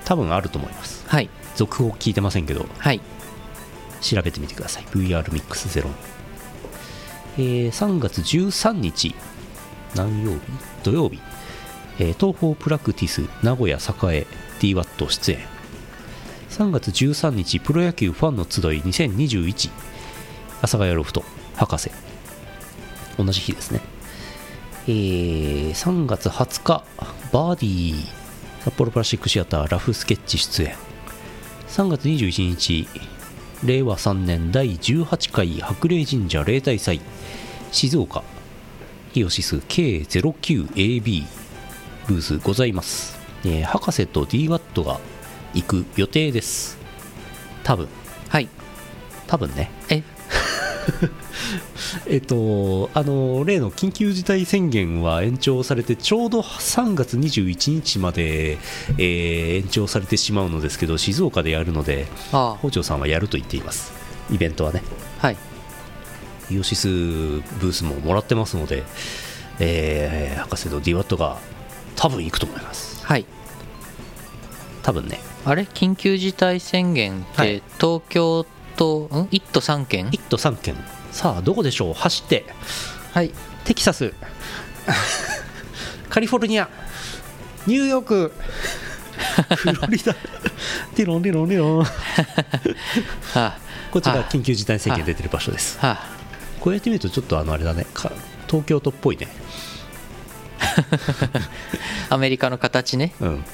[0.04, 1.04] 多分あると思います。
[1.06, 1.30] はい。
[1.54, 2.66] 続報聞いてませんけど。
[2.78, 3.00] はい。
[4.00, 4.84] 調べてみてください。
[4.92, 5.86] VR ミックス0、
[7.38, 9.14] えー3月13日
[9.94, 10.40] 何曜日？
[10.82, 11.20] 土曜日、
[11.98, 14.26] えー東方プラクティス名古屋栄
[14.58, 15.38] DWAT 出演。
[16.50, 19.70] 3月13日プロ野球ファンの集い2021
[20.58, 21.24] 阿佐ヶ谷ロフト
[21.56, 21.90] 博士
[23.18, 23.80] 同じ日ですね。
[24.86, 26.84] えー3月20日
[27.32, 30.74] バーディー札幌プラスチックシアターラフスケッチ出演。
[31.68, 32.88] 3月21日
[33.64, 37.00] 令和3年第18回白麗神社例大祭
[37.70, 38.22] 静岡。
[39.14, 41.24] イオシス K09AB
[42.08, 45.00] ブースございます、えー博士と DWAT が
[45.54, 46.78] 行く予定です。
[47.62, 47.88] 多分。
[48.28, 48.48] はい。
[49.26, 49.70] 多分ね。
[49.88, 50.02] え
[52.06, 58.58] えっと、あの例の緊急事態宣言は延長されてちょうど3月21日まで、
[58.98, 63.92] えー延長されてしまうのですけど静岡でやるのであ北条さんはやると言っています。
[64.30, 64.82] イベントはね。
[65.20, 65.36] あはい。
[66.50, 68.82] イオシスブースももらってますので、
[69.58, 71.38] えー博士と DWAT が
[71.96, 73.04] 多分行くと思います。
[73.04, 73.24] はい。
[74.82, 75.20] 多分ね。
[75.44, 75.62] あれ？
[75.62, 77.62] 緊急事態宣言って、はい。
[77.80, 80.76] 東京都ん？1都3県？1都3県。
[81.10, 81.94] さあどこでしょう？
[81.94, 82.46] 走って。
[83.12, 83.30] はい。
[83.64, 84.12] テキサス。
[86.08, 86.68] カリフォルニア。
[87.66, 88.32] ニューヨーク。
[89.56, 90.14] フロリダ。
[90.96, 91.84] ディロンディロンディロン。
[91.84, 91.88] は
[93.34, 93.58] あ。
[93.90, 95.78] こちら緊急事態宣言出てる場所です。
[95.78, 96.06] はあ。
[96.60, 97.86] こうやってみるとちょっとあのあれだね。
[97.94, 98.10] か
[98.46, 99.28] 東京都っぽいね。
[102.08, 103.14] アメリカの形ね。
[103.20, 103.44] うん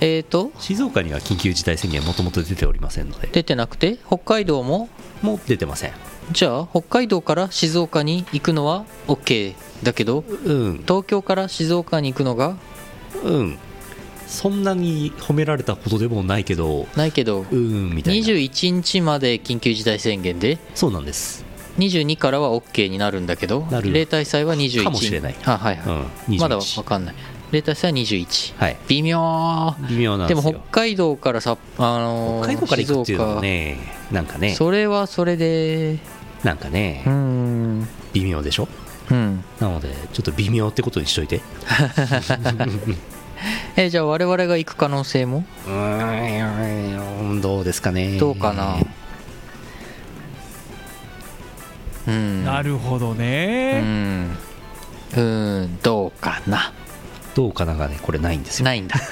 [0.00, 3.28] えーと静岡には緊急事態宣言もともと出ておりませんので。
[3.32, 4.88] 出てなくて北海道も？
[5.22, 5.92] もう出てません。
[6.32, 10.78] じゃあ北海道から静岡に行くのは OK だけどうん。
[10.78, 12.56] 東京から静岡に行くのが？
[13.22, 13.58] うん。
[14.26, 16.88] そんなに褒められたことでもないけど。
[16.96, 18.26] ないけどうんみたいな。
[18.26, 20.58] 21日まで緊急事態宣言で？
[20.74, 21.44] そうなんです。
[21.78, 25.36] 22からは OK になるんだけど例大祭は21かもしれない。
[25.44, 25.94] あはいはい、
[26.28, 26.36] うん。
[26.36, 27.14] 21まだわかんない
[27.56, 28.76] 例大祭は21はい。
[28.88, 29.74] 微妙。
[29.88, 33.78] 微妙なんでも北海道からさ、あのー北海道から行くっていうのもね
[34.12, 34.54] なんかね。
[34.54, 35.98] それはそれで。
[36.44, 37.02] なんかね。
[37.06, 37.88] うーん。
[38.12, 38.68] 微妙でしょ？
[39.10, 39.44] うん。
[39.60, 41.40] なのでちょっと微妙ってことにしといて。
[43.76, 45.44] えじゃあ我々が行く可能性も？
[45.66, 48.18] うーんどうですかね。
[48.18, 48.76] どうかな？
[52.08, 52.44] うん。
[52.44, 54.30] なるほどうね、ん。
[55.12, 56.72] うーんどうかな？
[57.36, 58.64] どうかながねこれないんですよ。
[58.64, 58.96] ないんだ。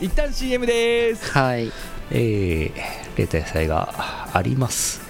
[0.00, 1.32] 一旦 CM です。
[1.32, 1.72] はい。
[2.12, 5.00] えー、例大祭があります。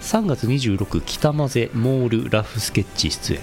[0.00, 3.40] 3月26北混ぜモールラフスケッチ出演。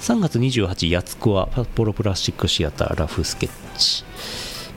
[0.00, 4.02] 3月28やつこはパポロプラスチックシアターラフスケッチ。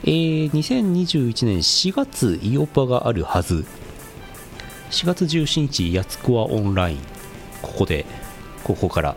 [0.04, 3.64] えー、2021年4月イオパがあるはず。
[4.90, 6.98] 4月17日やつこはオンライン。
[7.62, 8.04] ここで
[8.62, 9.16] ここから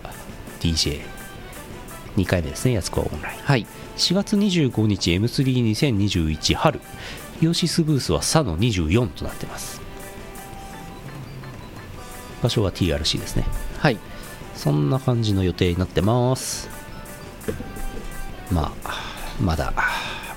[2.19, 3.39] DJ2 回目ですねやつこはオンライン。
[3.39, 3.65] はい。
[3.97, 6.81] 4月25日 M32021 春。
[7.41, 9.81] イオシスブースはサの24となってます。
[12.43, 13.45] 場所は TRC ですね。
[13.77, 13.97] はい。
[14.55, 16.69] そんな感じの予定になってます。
[18.51, 18.93] まあ
[19.41, 19.73] まだ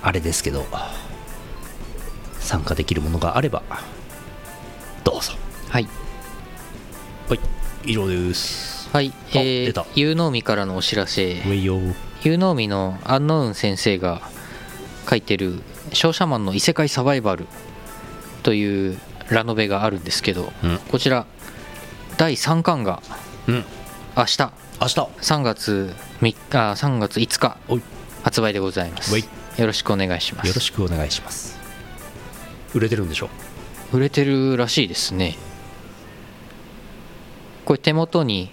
[0.02, 0.64] あれですけど
[2.38, 3.62] 参加できるものがあれば
[5.02, 5.32] どうぞ。
[5.68, 5.88] はい。
[7.28, 8.88] はい以上です。
[8.92, 9.08] はい。
[9.10, 11.24] あえー、ユーノーミからのお知らせ。
[11.24, 14.20] ウェイヨーユーノーミのアンノウン先生が
[15.08, 15.60] 書いてる
[15.92, 17.46] 「商社マンの異世界サバイバル」
[18.44, 20.78] というラノベがあるんですけど、うん。
[20.90, 21.26] こちら
[22.18, 23.02] 第3巻が
[23.48, 23.64] うん。
[24.16, 24.38] 明日。
[24.80, 24.94] 明日。
[25.20, 27.56] 3月3日あ3月5日
[28.22, 29.16] 発売でございます。
[29.18, 30.48] よろしくお願いします。
[30.48, 31.58] よろしくお願いします。
[32.74, 33.28] 売れてるんでしょ？
[33.92, 35.36] 売れてるらしいですね
[37.64, 38.50] これ手元に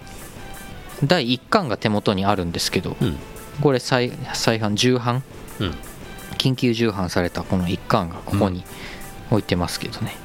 [1.04, 3.18] 第1巻が手元にあるんですけどうん。
[3.62, 5.24] これ再再販重版？
[5.60, 5.76] うん。
[6.38, 8.64] 緊急重版されたこの1巻がここに
[9.30, 10.16] 置いてますけどね、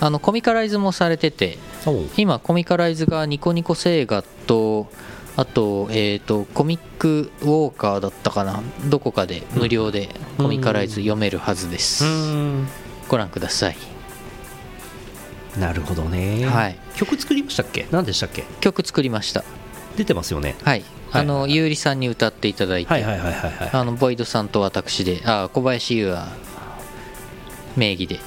[0.00, 1.58] あのコミカライズもされてて
[2.16, 4.88] 今コミカライズがニコニコ星画と
[5.36, 8.62] あと,、えー、とコミックウォーカーだったかな？
[8.86, 12.66] どこかで無料でコミカライズ読めるはずです、ん。
[13.08, 13.76] ご覧ください。
[15.58, 17.86] なるほどね、はい曲作りましたっけ？
[17.92, 18.42] 何でしたっけ？
[18.60, 19.44] 曲作りました。
[19.96, 20.56] 出てますよね。
[20.64, 20.82] はい。
[21.12, 21.54] あの、はい。
[21.54, 23.70] ゆうりさんに歌っていただいて、はいはいはいはいはい。
[23.72, 26.26] あのボイドさんと私であ小林優は
[27.76, 28.18] 名義で。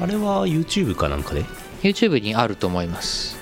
[0.00, 1.44] あれは YouTube かなんかで
[1.82, 3.38] ？YouTube にあると思います。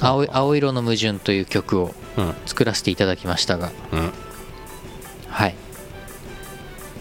[0.00, 2.34] 青い青色の矛盾という曲をうん。
[2.44, 3.72] 作らせていただきましたが。
[3.90, 4.12] うん。
[5.30, 5.54] はい。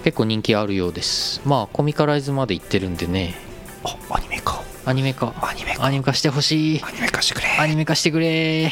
[0.05, 1.41] 結構人気あるようです。
[1.43, 3.35] まあコミカライズまで行ってるんでね。
[3.83, 5.33] あアニメかアニメ化。
[5.41, 6.83] アニメかアニメ化してほしい。
[6.83, 7.47] アニメ化してくれ。
[7.59, 8.71] アニメ化してくれ。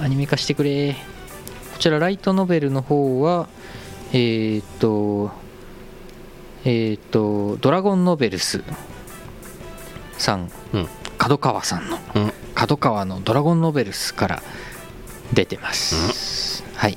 [0.00, 0.94] アニメ化してくれ。
[1.72, 3.48] こちらライトノベルの方は
[4.12, 5.30] えーっと
[6.64, 8.62] えーっとドラゴンノベルス
[10.18, 10.50] さん。
[10.72, 10.88] うん。
[11.18, 11.98] 角川さんの。
[12.14, 12.32] うん。
[12.54, 14.42] 角川のドラゴンノベルスから
[15.32, 16.96] 出てます、はい。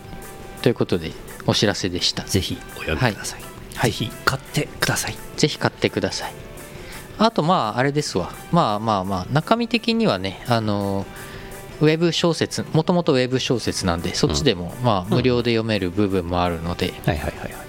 [0.62, 1.12] ということで
[1.46, 2.24] お知らせでした。
[2.24, 3.42] ぜひお読みください、
[3.76, 3.92] はい。
[3.92, 5.16] ぜひ買ってください。
[5.36, 6.34] ぜひ買ってください
[7.20, 8.32] あとまああれですわ。
[8.52, 11.06] まあまあまあ中身的にはねあの
[11.82, 16.94] ウェブ小説もともとウェブ小説なんでそっちでもまあ無料で読める部分もあるので、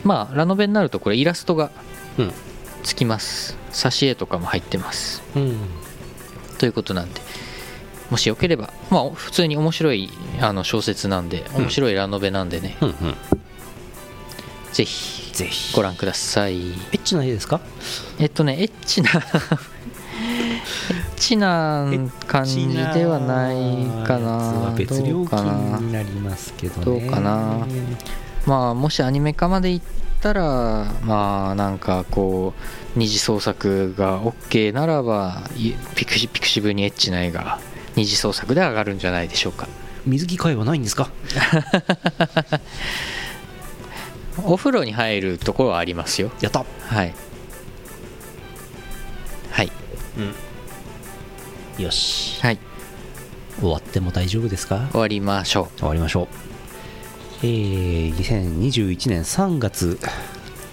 [0.05, 1.71] まあラノベになるとこれイラストが
[2.19, 2.33] うん。
[2.83, 3.59] つきます。
[3.73, 5.23] 挿絵とかも入ってます。
[5.37, 5.57] うん。
[6.59, 7.21] ということなんで
[8.11, 13.15] もしよければまあ普通に面白いあの小説なんで面白いラノベなんでね、うんうん
[14.73, 15.33] ぜひ。
[15.33, 15.75] ぜひ。
[15.75, 16.59] ご覧ください。
[16.61, 17.61] エッチな絵ですか？
[18.19, 19.21] えっとねエッチなエッ
[21.17, 21.91] チな
[22.27, 23.57] 感じではない
[24.07, 24.73] かな。
[24.77, 25.43] 別料どうかな
[25.79, 26.85] 金になりますけどね。
[26.85, 27.67] どうかな。
[28.47, 29.81] まあもしアニメ化までいっ
[30.21, 30.43] たら
[31.03, 32.55] まあなんかこ
[32.95, 37.59] う二次創作が OK ならばいピクシピクシブにエッチな絵が
[37.97, 39.69] 二次創作で上がるんじゃないでしょうか。
[40.07, 41.11] 水着会はないんですか？
[44.45, 46.31] お風呂に入るところはありますよ。
[46.41, 46.65] やった。
[46.87, 47.15] はい。
[49.51, 49.73] はい。
[51.79, 52.41] よし。
[52.43, 52.59] はい。
[53.61, 54.89] 終わっても大丈夫ですか？
[54.93, 56.29] 終わりましょ終わりましょう。
[57.43, 59.99] えー、2021年3月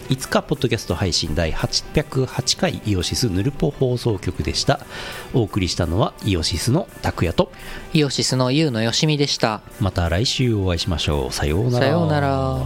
[0.10, 4.80] 5日ポッドキャスト配信第808回イオシスヌルポ放送局でした。
[5.34, 7.52] お送りしたのはイオシスの拓也と
[7.94, 9.62] うイオシスのユウのよしみでした。
[9.82, 11.34] また来週お会いしましょう。
[11.34, 11.86] さようなら。
[11.86, 12.66] さようなら